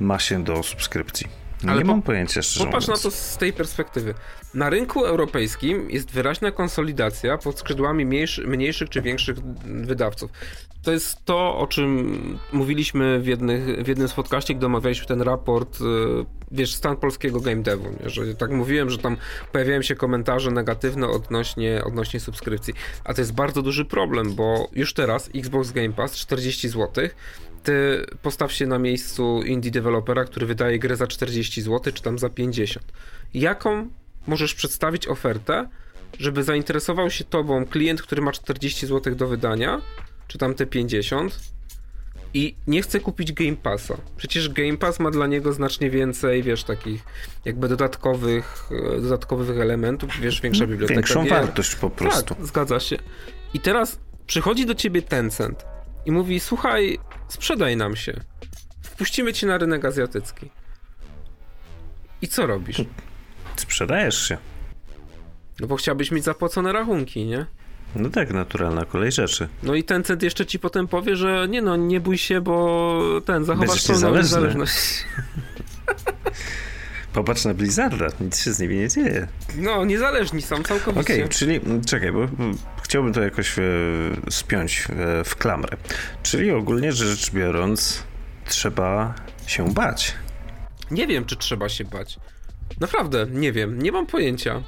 ma 0.00 0.18
się 0.18 0.44
do 0.44 0.62
subskrypcji. 0.62 1.39
Ale 1.68 1.78
nie 1.78 1.84
po, 1.84 1.92
mam 1.92 2.02
pojęcia 2.02 2.42
szczerze 2.42 2.66
Popatrz 2.66 2.88
mówiąc. 2.88 3.04
na 3.04 3.10
to 3.10 3.16
z 3.16 3.36
tej 3.36 3.52
perspektywy. 3.52 4.14
Na 4.54 4.70
rynku 4.70 5.04
europejskim 5.04 5.90
jest 5.90 6.10
wyraźna 6.10 6.50
konsolidacja 6.50 7.38
pod 7.38 7.58
skrzydłami 7.58 8.06
mniejszy, 8.06 8.46
mniejszych 8.46 8.88
czy 8.88 9.02
większych 9.02 9.38
wydawców. 9.64 10.30
To 10.82 10.92
jest 10.92 11.24
to, 11.24 11.58
o 11.58 11.66
czym 11.66 12.38
mówiliśmy 12.52 13.20
w, 13.20 13.26
jednych, 13.26 13.84
w 13.84 13.88
jednym 13.88 14.08
z 14.08 14.12
podcaście, 14.12 14.54
gdy 14.54 14.66
omawialiśmy 14.66 15.06
ten 15.06 15.22
raport, 15.22 15.80
y, 15.80 15.84
wiesz, 16.50 16.74
stan 16.74 16.96
polskiego 16.96 17.40
game 17.40 17.62
devu. 17.62 17.84
Nie? 18.02 18.10
Że 18.10 18.34
tak 18.34 18.50
mówiłem, 18.50 18.90
że 18.90 18.98
tam 18.98 19.16
pojawiają 19.52 19.82
się 19.82 19.94
komentarze 19.94 20.50
negatywne 20.50 21.08
odnośnie, 21.08 21.82
odnośnie 21.84 22.20
subskrypcji. 22.20 22.74
A 23.04 23.14
to 23.14 23.20
jest 23.20 23.32
bardzo 23.32 23.62
duży 23.62 23.84
problem, 23.84 24.34
bo 24.34 24.68
już 24.72 24.94
teraz 24.94 25.30
Xbox 25.34 25.72
Game 25.72 25.92
Pass 25.92 26.16
40 26.16 26.68
zł 26.68 27.08
ty 27.62 28.06
postaw 28.22 28.52
się 28.52 28.66
na 28.66 28.78
miejscu 28.78 29.42
indie 29.42 29.70
dewelopera, 29.70 30.24
który 30.24 30.46
wydaje 30.46 30.78
grę 30.78 30.96
za 30.96 31.06
40 31.06 31.62
zł, 31.62 31.92
czy 31.92 32.02
tam 32.02 32.18
za 32.18 32.28
50. 32.28 32.92
Jaką 33.34 33.88
możesz 34.26 34.54
przedstawić 34.54 35.08
ofertę, 35.08 35.68
żeby 36.18 36.42
zainteresował 36.42 37.10
się 37.10 37.24
tobą 37.24 37.66
klient, 37.66 38.02
który 38.02 38.22
ma 38.22 38.32
40 38.32 38.86
zł 38.86 39.14
do 39.14 39.28
wydania, 39.28 39.80
czy 40.28 40.38
tam 40.38 40.54
te 40.54 40.66
50 40.66 41.40
i 42.34 42.54
nie 42.66 42.82
chce 42.82 43.00
kupić 43.00 43.32
Game 43.32 43.56
Passa. 43.56 43.96
Przecież 44.16 44.48
Game 44.48 44.76
Pass 44.76 45.00
ma 45.00 45.10
dla 45.10 45.26
niego 45.26 45.52
znacznie 45.52 45.90
więcej, 45.90 46.42
wiesz, 46.42 46.64
takich 46.64 47.04
jakby 47.44 47.68
dodatkowych, 47.68 48.70
e, 48.96 49.00
dodatkowych 49.00 49.60
elementów, 49.60 50.10
wiesz, 50.20 50.40
większa 50.40 50.66
biblioteka. 50.66 50.94
Większą 50.94 51.24
gier. 51.24 51.32
wartość 51.32 51.74
po 51.74 51.90
prostu. 51.90 52.34
Tak, 52.34 52.46
zgadza 52.46 52.80
się. 52.80 52.96
I 53.54 53.60
teraz 53.60 53.98
przychodzi 54.26 54.66
do 54.66 54.74
ciebie 54.74 55.02
Tencent 55.02 55.64
i 56.06 56.12
mówi, 56.12 56.40
słuchaj, 56.40 56.98
sprzedaj 57.28 57.76
nam 57.76 57.96
się. 57.96 58.12
Wpuścimy 58.82 59.32
cię 59.32 59.46
na 59.46 59.58
rynek 59.58 59.84
azjatycki. 59.84 60.50
I 62.22 62.28
co 62.28 62.46
robisz? 62.46 62.82
Sprzedajesz 63.56 64.28
się. 64.28 64.38
No 65.60 65.66
bo 65.66 65.76
chciałbyś 65.76 66.10
mieć 66.10 66.24
zapłacone 66.24 66.72
rachunki, 66.72 67.26
nie? 67.26 67.46
No 67.96 68.10
tak, 68.10 68.30
naturalna 68.30 68.84
kolej 68.84 69.12
rzeczy. 69.12 69.48
No 69.62 69.74
i 69.74 69.84
ten 69.84 70.04
cent 70.04 70.22
jeszcze 70.22 70.46
ci 70.46 70.58
potem 70.58 70.88
powie, 70.88 71.16
że 71.16 71.46
nie 71.48 71.62
no, 71.62 71.76
nie 71.76 72.00
bój 72.00 72.18
się, 72.18 72.40
bo 72.40 73.00
ten, 73.24 73.44
zachowasz 73.44 73.86
pełną 73.86 74.16
niezależność. 74.16 74.74
Popatrz 77.12 77.44
na 77.44 77.54
Blizzarda, 77.54 78.06
nic 78.20 78.38
się 78.38 78.52
z 78.52 78.60
nimi 78.60 78.76
nie 78.76 78.88
dzieje. 78.88 79.28
No, 79.56 79.84
niezależni 79.84 80.42
są 80.42 80.62
całkowicie. 80.62 81.00
Okej, 81.00 81.16
okay, 81.16 81.28
czyli 81.28 81.60
czekaj, 81.86 82.12
bo 82.12 82.28
chciałbym 82.82 83.12
to 83.12 83.22
jakoś 83.22 83.58
e, 83.58 83.62
spiąć 84.30 84.84
e, 84.90 85.24
w 85.24 85.36
klamrę. 85.36 85.76
Czyli 86.22 86.50
ogólnie 86.50 86.92
rzecz 86.92 87.30
biorąc, 87.30 88.02
trzeba 88.44 89.14
się 89.46 89.74
bać. 89.74 90.14
Nie 90.90 91.06
wiem, 91.06 91.24
czy 91.24 91.36
trzeba 91.36 91.68
się 91.68 91.84
bać. 91.84 92.18
Naprawdę, 92.80 93.26
nie 93.30 93.52
wiem, 93.52 93.82
nie 93.82 93.92
mam 93.92 94.06
pojęcia. 94.06 94.62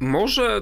Może 0.00 0.60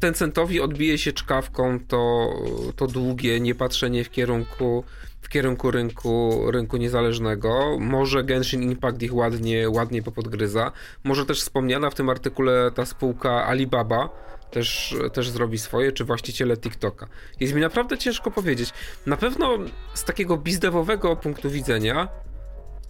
Tencentowi 0.00 0.60
odbije 0.60 0.98
się 0.98 1.12
czkawką 1.12 1.78
to, 1.88 2.32
to 2.76 2.86
długie 2.86 3.40
niepatrzenie 3.40 4.04
w 4.04 4.10
kierunku 4.10 4.84
w 5.20 5.28
kierunku 5.28 5.70
rynku, 5.70 6.44
rynku 6.50 6.76
niezależnego. 6.76 7.76
Może 7.80 8.24
Genshin 8.24 8.62
Impact 8.62 9.02
ich 9.02 9.14
ładnie, 9.14 9.70
ładnie 9.70 10.02
popodgryza. 10.02 10.72
Może 11.04 11.26
też 11.26 11.40
wspomniana 11.40 11.90
w 11.90 11.94
tym 11.94 12.08
artykule 12.08 12.70
ta 12.74 12.86
spółka 12.86 13.46
Alibaba 13.46 14.08
też, 14.50 14.96
też 15.12 15.30
zrobi 15.30 15.58
swoje, 15.58 15.92
czy 15.92 16.04
właściciele 16.04 16.56
TikToka. 16.56 17.06
Jest 17.40 17.54
mi 17.54 17.60
naprawdę 17.60 17.98
ciężko 17.98 18.30
powiedzieć. 18.30 18.70
Na 19.06 19.16
pewno 19.16 19.58
z 19.94 20.04
takiego 20.04 20.36
bizdewowego 20.36 21.16
punktu 21.16 21.50
widzenia 21.50 22.08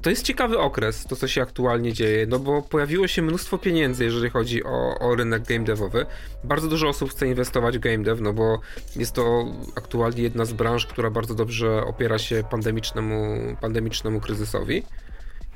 to 0.03 0.11
jest 0.11 0.23
ciekawy 0.23 0.59
okres, 0.59 1.05
to 1.05 1.17
co 1.17 1.29
się 1.29 1.43
aktualnie 1.43 1.93
dzieje, 1.93 2.27
no 2.27 2.39
bo 2.39 2.63
pojawiło 2.63 3.09
się 3.09 3.23
mnóstwo 3.23 3.59
pieniędzy, 3.59 4.05
jeżeli 4.05 4.31
chodzi 4.31 4.65
o, 4.65 4.99
o 4.99 5.15
rynek 5.15 5.43
game 5.43 5.65
devowy. 5.65 6.07
Bardzo 6.45 6.69
dużo 6.69 6.89
osób 6.89 7.11
chce 7.11 7.27
inwestować 7.27 7.79
w 7.79 7.81
game 7.81 7.99
dev, 7.99 8.23
no 8.23 8.33
bo 8.33 8.61
jest 8.97 9.13
to 9.13 9.45
aktualnie 9.77 10.23
jedna 10.23 10.45
z 10.45 10.53
branż, 10.53 10.87
która 10.87 11.11
bardzo 11.11 11.35
dobrze 11.35 11.85
opiera 11.85 12.19
się 12.19 12.45
pandemicznemu, 12.51 13.37
pandemicznemu 13.61 14.21
kryzysowi. 14.21 14.83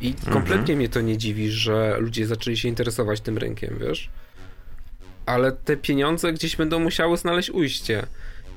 I 0.01 0.09
mhm. 0.09 0.33
kompletnie 0.33 0.77
mnie 0.77 0.89
to 0.89 1.01
nie 1.01 1.19
dziwi, 1.19 1.51
że 1.51 1.97
ludzie 1.99 2.27
zaczęli 2.27 2.57
się 2.57 2.69
interesować 2.69 3.21
tym 3.21 3.39
rynkiem, 3.39 3.79
wiesz? 3.81 4.11
Ale 5.27 5.53
te 5.53 5.77
pieniądze 5.77 6.33
gdzieś 6.33 6.57
będą 6.57 6.79
musiały 6.79 7.17
znaleźć 7.17 7.51
ujście. 7.51 8.07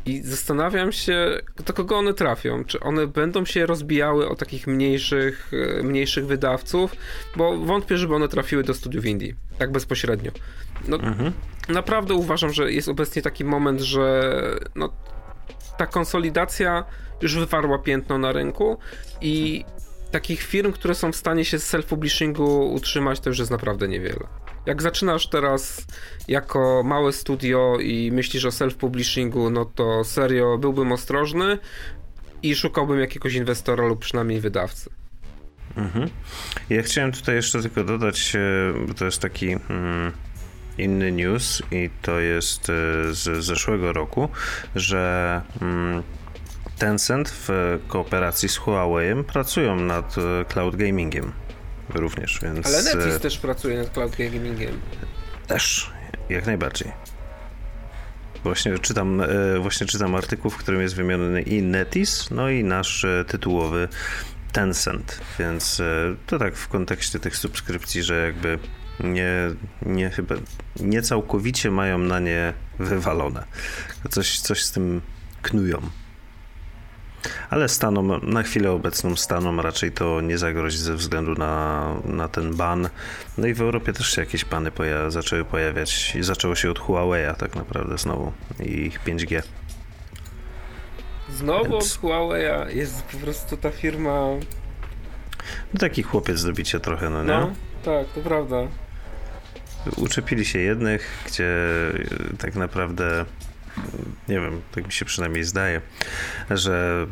I 0.08 0.22
zastanawiam 0.22 0.92
się, 0.92 1.40
do 1.66 1.74
kogo 1.74 1.98
one 1.98 2.14
trafią. 2.14 2.64
Czy 2.64 2.80
one 2.80 3.08
będą 3.08 3.46
się 3.46 3.66
rozbijały 3.66 4.30
o 4.30 4.36
takich 4.36 4.68
mniejszych, 4.68 5.52
e, 5.80 5.84
mniejszych 5.84 6.26
wydawców, 6.26 6.96
bo 7.36 7.58
wątpię, 7.58 7.98
żeby 7.98 8.16
one 8.16 8.28
trafiły 8.28 8.64
do 8.64 8.74
studiów 8.74 9.06
Indii, 9.06 9.36
tak 9.58 9.72
bezpośrednio. 9.72 10.32
No, 10.88 10.98
mhm. 10.98 11.32
Naprawdę 11.70 12.14
uważam, 12.14 12.54
że 12.54 12.72
jest 12.72 12.90
obecnie 12.90 13.22
taki 13.22 13.46
moment, 13.46 13.82
że 13.82 14.32
no, 14.76 14.94
ta 15.78 15.88
konsolidacja 15.88 16.84
już 17.22 17.36
wywarła 17.36 17.80
piętno 17.80 18.18
na 18.18 18.32
rynku 18.32 18.78
i 19.22 19.66
takich 20.12 20.42
firm, 20.42 20.72
które 20.72 20.96
są 20.96 21.12
w 21.12 21.16
stanie 21.16 21.46
się 21.46 21.60
z 21.60 21.74
self-publishingu 21.74 22.74
utrzymać, 22.74 23.20
to 23.20 23.30
już 23.30 23.40
jest 23.40 23.52
naprawdę 23.52 23.88
niewiele. 23.88 24.28
Jak 24.66 24.82
zaczynasz 24.82 25.30
teraz 25.30 25.86
jako 26.28 26.84
małe 26.86 27.14
studio 27.14 27.78
i 27.82 28.12
myślisz 28.12 28.46
o 28.46 28.50
self-publishingu, 28.50 29.52
no 29.52 29.66
to 29.66 30.04
serio 30.04 30.58
byłbym 30.58 30.92
ostrożny 30.92 31.58
i 32.44 32.56
szukałbym 32.56 33.00
jakiegoś 33.00 33.34
inwestora 33.34 33.88
lub 33.88 34.00
przynajmniej 34.00 34.42
wydawcy. 34.42 34.90
Mhm. 35.78 36.10
Ja 36.70 36.84
chciałem 36.84 37.12
tutaj 37.12 37.36
jeszcze 37.36 37.62
tylko 37.62 37.84
dodać, 37.84 38.34
bo 38.88 38.94
to 38.94 39.06
jest 39.06 39.22
taki 39.22 39.52
mm, 39.52 40.12
inny 40.78 41.12
news 41.12 41.64
i 41.72 41.90
to 42.02 42.20
jest 42.20 42.70
e, 42.70 42.74
z 43.14 43.44
zeszłego 43.46 43.94
roku, 43.94 44.30
że 44.76 45.42
mm, 45.62 46.04
Tencent 46.78 47.30
w 47.30 47.50
kooperacji 47.88 48.50
z 48.50 48.60
Huawei'em 48.60 49.24
pracują 49.24 49.76
nad 49.76 50.16
e, 50.18 50.46
cloud 50.46 50.76
gamingiem 50.76 51.32
również, 51.90 52.40
więc... 52.44 52.66
Ale 52.66 52.84
Netis 52.84 53.16
e, 53.16 53.20
też 53.20 53.38
pracuje 53.38 53.78
nad 53.78 53.90
cloud 53.90 54.16
gamingiem. 54.16 54.80
Też, 55.48 55.92
jak 56.30 56.46
najbardziej. 56.46 56.92
Właśnie 58.44 58.80
czytam, 58.80 59.22
e, 59.22 59.60
właśnie 59.60 59.88
czytam 59.88 60.16
artykuł, 60.16 60.52
w 60.52 60.58
którym 60.58 60.82
jest 60.82 60.96
wymieniony 60.96 61.42
i 61.42 61.62
Netis, 61.62 62.32
no 62.32 62.50
i 62.50 62.64
nasz 62.64 63.06
tytułowy 63.28 63.88
Tencent, 64.52 65.22
więc 65.40 65.82
to 66.28 66.40
tak 66.40 66.56
w 66.56 66.68
kontekście 66.68 67.20
tych 67.20 67.38
subskrypcji, 67.38 68.04
że 68.04 68.26
jakby 68.26 68.60
nie, 69.00 69.32
nie 69.82 70.10
chyba, 70.10 70.36
nie 70.80 71.02
całkowicie 71.02 71.72
mają 71.72 71.98
na 71.98 72.20
nie 72.20 72.54
wywalone. 72.80 73.44
Coś, 74.10 74.40
coś 74.40 74.64
z 74.64 74.72
tym 74.72 75.02
knują. 75.42 75.82
Ale 77.50 77.70
Stanom, 77.70 78.20
na 78.24 78.44
chwilę 78.44 78.72
obecną 78.72 79.16
Stanom 79.16 79.60
raczej 79.60 79.92
to 79.92 80.22
nie 80.22 80.38
zagrozi 80.38 80.78
ze 80.78 80.96
względu 80.96 81.34
na, 81.34 81.94
na 82.06 82.28
ten 82.28 82.56
ban. 82.56 82.90
No 83.38 83.48
i 83.48 83.54
w 83.54 83.62
Europie 83.62 83.94
też 83.94 84.16
się 84.16 84.22
jakieś 84.22 84.46
bany 84.46 84.72
poja 84.72 85.10
zaczęły 85.10 85.46
pojawiać. 85.46 86.16
I 86.16 86.24
zaczęło 86.24 86.56
się 86.56 86.72
od 86.72 86.80
Huawei'a 86.80 87.36
tak 87.36 87.56
naprawdę 87.56 87.98
znowu 87.98 88.32
i 88.60 88.72
ich 88.72 89.04
5G. 89.04 89.42
Znowu 91.30 91.72
Więc... 91.72 91.96
od 91.96 92.02
Huawei'a 92.02 92.76
jest 92.76 93.04
po 93.04 93.18
prostu 93.18 93.58
ta 93.58 93.72
firma... 93.72 94.22
No 95.74 95.80
taki 95.80 96.04
chłopiec 96.04 96.40
zrobicie 96.40 96.80
trochę, 96.80 97.10
no 97.10 97.24
nie? 97.24 97.30
No, 97.30 97.54
tak, 97.86 98.08
to 98.08 98.22
prawda. 98.22 98.58
Uczepili 99.98 100.46
się 100.46 100.60
jednych, 100.60 101.24
gdzie 101.28 101.54
tak 102.38 102.56
naprawdę 102.56 103.26
nie 104.28 104.40
wiem, 104.40 104.62
tak 104.72 104.86
mi 104.86 104.92
się 104.92 105.06
przynajmniej 105.06 105.44
zdaje, 105.44 105.82
że 106.50 107.08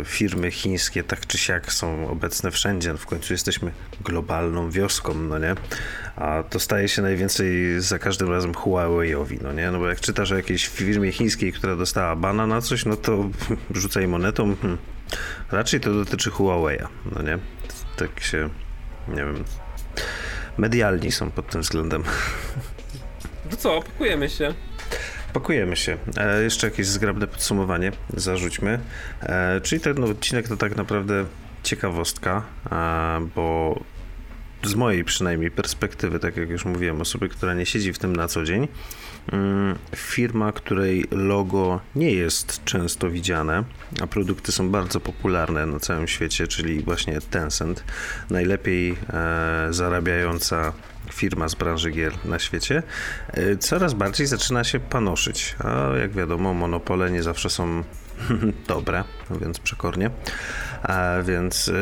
y, 0.00 0.04
firmy 0.04 0.50
chińskie 0.50 1.04
tak 1.04 1.26
czy 1.26 1.38
siak 1.38 1.72
są 1.72 2.08
obecne 2.08 2.50
wszędzie. 2.50 2.94
W 2.94 3.06
końcu 3.06 3.32
jesteśmy 3.32 3.72
globalną 4.00 4.70
wioską, 4.70 5.14
no 5.14 5.38
nie? 5.38 5.54
A 6.16 6.42
to 6.42 6.60
staje 6.60 6.88
się 6.88 7.02
najwięcej 7.02 7.80
za 7.80 7.98
każdym 7.98 8.30
razem 8.30 8.52
Huawei'owi, 8.52 9.38
no 9.42 9.52
nie? 9.52 9.70
No 9.70 9.78
bo 9.78 9.88
jak 9.88 10.00
czytasz 10.00 10.32
o 10.32 10.36
jakiejś 10.36 10.68
firmie 10.68 11.12
chińskiej, 11.12 11.52
która 11.52 11.76
dostała 11.76 12.16
bana 12.16 12.46
na 12.46 12.60
coś, 12.60 12.84
no 12.84 12.96
to 12.96 13.30
rzucaj 13.74 14.08
monetą. 14.08 14.56
Hmm. 14.56 14.78
Raczej 15.50 15.80
to 15.80 15.94
dotyczy 15.94 16.30
Huawei'a, 16.30 16.86
no 17.12 17.22
nie? 17.22 17.38
Tak 17.96 18.20
się, 18.20 18.48
nie 19.08 19.16
wiem, 19.24 19.44
medialni 20.58 21.12
są 21.12 21.30
pod 21.30 21.50
tym 21.50 21.60
względem. 21.60 22.04
No 23.50 23.56
co, 23.56 23.82
pakujemy 23.82 24.30
się. 24.30 24.54
Pakujemy 25.34 25.76
się. 25.76 25.96
E, 26.16 26.42
jeszcze 26.42 26.66
jakieś 26.66 26.86
zgrabne 26.86 27.26
podsumowanie 27.26 27.92
zarzućmy. 28.16 28.78
E, 29.22 29.60
czyli 29.60 29.80
ten 29.80 30.04
odcinek 30.04 30.48
to 30.48 30.56
tak 30.56 30.76
naprawdę 30.76 31.24
ciekawostka, 31.62 32.42
e, 32.72 33.28
bo 33.34 33.80
z 34.62 34.74
mojej 34.74 35.04
przynajmniej 35.04 35.50
perspektywy, 35.50 36.18
tak 36.18 36.36
jak 36.36 36.50
już 36.50 36.64
mówiłem, 36.64 37.00
osoby, 37.00 37.28
która 37.28 37.54
nie 37.54 37.66
siedzi 37.66 37.92
w 37.92 37.98
tym 37.98 38.16
na 38.16 38.28
co 38.28 38.44
dzień, 38.44 38.68
firma, 39.96 40.52
której 40.52 41.04
logo 41.10 41.80
nie 41.96 42.10
jest 42.10 42.64
często 42.64 43.10
widziane, 43.10 43.64
a 44.02 44.06
produkty 44.06 44.52
są 44.52 44.70
bardzo 44.70 45.00
popularne 45.00 45.66
na 45.66 45.80
całym 45.80 46.08
świecie, 46.08 46.46
czyli 46.46 46.82
właśnie 46.82 47.20
Tencent, 47.20 47.84
najlepiej 48.30 48.96
e, 49.12 49.66
zarabiająca 49.70 50.72
firma 51.12 51.48
z 51.48 51.54
branży 51.54 51.90
gier 51.90 52.12
na 52.24 52.38
świecie, 52.38 52.82
e, 53.28 53.56
coraz 53.56 53.94
bardziej 53.94 54.26
zaczyna 54.26 54.64
się 54.64 54.80
panoszyć. 54.80 55.56
A 55.58 55.96
jak 55.96 56.12
wiadomo, 56.12 56.54
monopole 56.54 57.10
nie 57.10 57.22
zawsze 57.22 57.50
są 57.50 57.84
dobre, 58.68 59.04
więc 59.40 59.58
przekornie. 59.58 60.10
A 60.82 61.14
więc 61.24 61.68
e, 61.68 61.72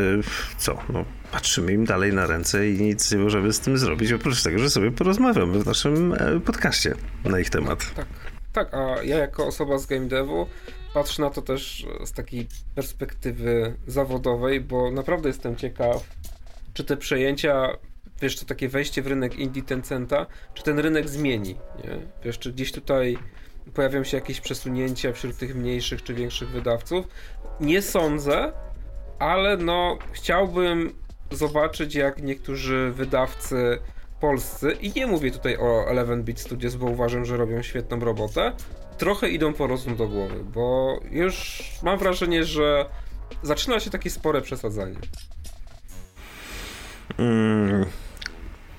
co? 0.59 0.79
No, 0.89 1.05
patrzymy 1.33 1.73
im 1.73 1.85
dalej 1.85 2.13
na 2.13 2.27
ręce 2.27 2.69
i 2.69 2.81
nic 2.81 3.13
nie 3.13 3.19
możemy 3.19 3.53
z 3.53 3.61
tym 3.61 3.79
zrobić, 3.79 4.13
oprócz 4.13 4.43
tego, 4.43 4.59
że 4.59 4.71
sobie 4.71 4.91
porozmawiamy 4.91 5.59
w 5.59 5.67
naszym 5.67 6.15
e, 6.15 6.41
podcaście 6.41 6.95
na 7.25 7.41
ich 7.41 7.51
temat. 7.51 7.95
Tak, 7.95 8.07
tak, 8.53 8.75
a 8.75 9.03
ja 9.03 9.19
jako 9.19 9.47
osoba 9.47 9.79
z 9.79 9.87
game 9.87 10.07
devu 10.07 10.47
patrzę 10.95 11.23
na 11.23 11.31
to 11.31 11.43
też 11.43 11.87
z 12.05 12.13
takiej 12.13 12.47
perspektywy 12.75 13.77
zawodowej, 13.87 14.61
bo 14.61 14.91
naprawdę 14.91 15.29
jestem 15.29 15.57
ciekaw, 15.57 16.05
czy 16.75 16.85
te 16.85 16.97
przejęcia 16.97 17.69
wiesz, 18.23 18.37
to 18.37 18.47
takie 18.47 18.69
wejście 18.69 19.03
w 19.03 19.07
rynek 19.07 19.39
indie 19.39 19.63
Tencenta, 19.63 20.27
czy 20.55 20.63
ten 20.63 20.79
rynek 20.79 21.09
zmieni, 21.09 21.57
nie? 21.85 21.99
Wiesz, 22.25 22.39
czy 22.39 22.53
gdzieś 22.53 22.73
tutaj 22.73 23.19
pojawią 23.75 24.05
się 24.05 24.17
jakieś 24.17 24.41
przesunięcia 24.41 25.13
wśród 25.13 25.37
tych 25.37 25.55
mniejszych 25.55 26.03
czy 26.03 26.15
większych 26.15 26.49
wydawców. 26.49 27.07
Nie 27.61 27.83
sądzę, 27.83 28.53
ale 29.19 29.57
no 29.57 29.99
chciałbym 30.13 30.93
zobaczyć, 31.37 31.95
jak 31.95 32.23
niektórzy 32.23 32.93
wydawcy 32.97 33.79
polscy, 34.21 34.73
i 34.81 34.93
nie 34.97 35.07
mówię 35.07 35.31
tutaj 35.31 35.57
o 35.57 35.89
Eleven 35.89 36.25
Beat 36.25 36.41
Studios, 36.41 36.75
bo 36.75 36.87
uważam, 36.87 37.25
że 37.25 37.37
robią 37.37 37.63
świetną 37.63 38.01
robotę, 38.01 38.53
trochę 38.99 39.29
idą 39.29 39.53
po 39.53 39.67
rozum 39.67 39.97
do 39.97 40.09
głowy, 40.09 40.45
bo 40.55 40.99
już 41.11 41.65
mam 41.83 41.99
wrażenie, 41.99 42.45
że 42.45 42.87
zaczyna 43.43 43.81
się 43.81 43.91
takie 43.91 44.11
spore 44.11 44.41
przesadzanie. 44.41 44.97
Mm, 47.19 47.85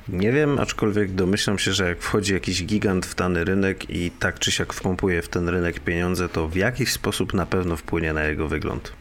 nie 0.08 0.32
wiem, 0.32 0.60
aczkolwiek 0.60 1.12
domyślam 1.12 1.60
się, 1.60 1.74
że 1.74 1.90
jak 1.90 2.02
wchodzi 2.02 2.34
jakiś 2.34 2.66
gigant 2.66 3.06
w 3.06 3.16
dany 3.16 3.44
rynek 3.44 3.90
i 3.90 4.12
tak 4.12 4.40
czy 4.40 4.52
siak 4.52 4.74
wpompuje 4.74 5.22
w 5.22 5.30
ten 5.30 5.50
rynek 5.50 5.80
pieniądze, 5.80 6.30
to 6.30 6.48
w 6.48 6.56
jakiś 6.56 6.92
sposób 6.92 7.34
na 7.34 7.46
pewno 7.46 7.76
wpłynie 7.76 8.14
na 8.14 8.24
jego 8.24 8.48
wygląd. 8.48 8.94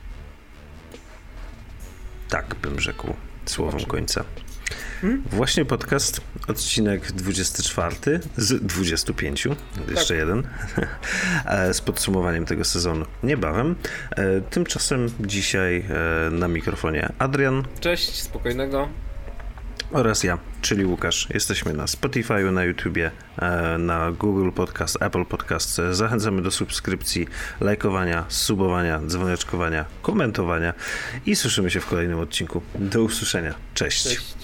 Tak 2.28 2.54
bym 2.54 2.80
rzekł 2.80 3.14
słowem 3.46 3.81
końca. 3.81 4.24
Hmm? 5.00 5.22
Właśnie 5.31 5.64
podcast, 5.64 6.20
odcinek 6.48 7.12
24 7.12 7.96
z 8.37 8.66
25, 8.66 9.48
jeszcze 9.90 10.09
tak. 10.09 10.16
jeden, 10.16 10.42
e, 11.46 11.74
z 11.74 11.81
podsumowaniem 11.81 12.46
tego 12.46 12.64
sezonu 12.64 13.05
niebawem. 13.22 13.76
E, 14.11 14.40
tymczasem 14.40 15.09
dzisiaj 15.20 15.85
e, 15.88 16.31
na 16.31 16.48
mikrofonie 16.48 17.12
Adrian. 17.18 17.62
Cześć, 17.81 18.22
spokojnego 18.22 18.88
oraz 19.92 20.24
ja, 20.24 20.38
czyli 20.62 20.85
Łukasz. 20.85 21.28
Jesteśmy 21.35 21.72
na 21.72 21.87
Spotify, 21.87 22.52
na 22.52 22.64
YouTubie, 22.64 23.11
e, 23.38 23.78
na 23.78 24.12
Google 24.12 24.50
Podcast, 24.50 24.98
Apple 25.00 25.24
Podcast. 25.24 25.81
Zachęcamy 25.90 26.42
do 26.42 26.50
subskrypcji, 26.50 27.28
lajkowania, 27.61 28.24
subowania, 28.28 29.00
dzwoneczkowania, 29.07 29.85
komentowania 30.02 30.74
i 31.26 31.37
słyszymy 31.37 31.70
się 31.70 31.81
w 31.81 31.87
kolejnym 31.87 32.18
odcinku. 32.18 32.62
Do 32.74 33.02
usłyszenia. 33.02 33.55
Cześć. 33.74 34.02
Cześć. 34.02 34.41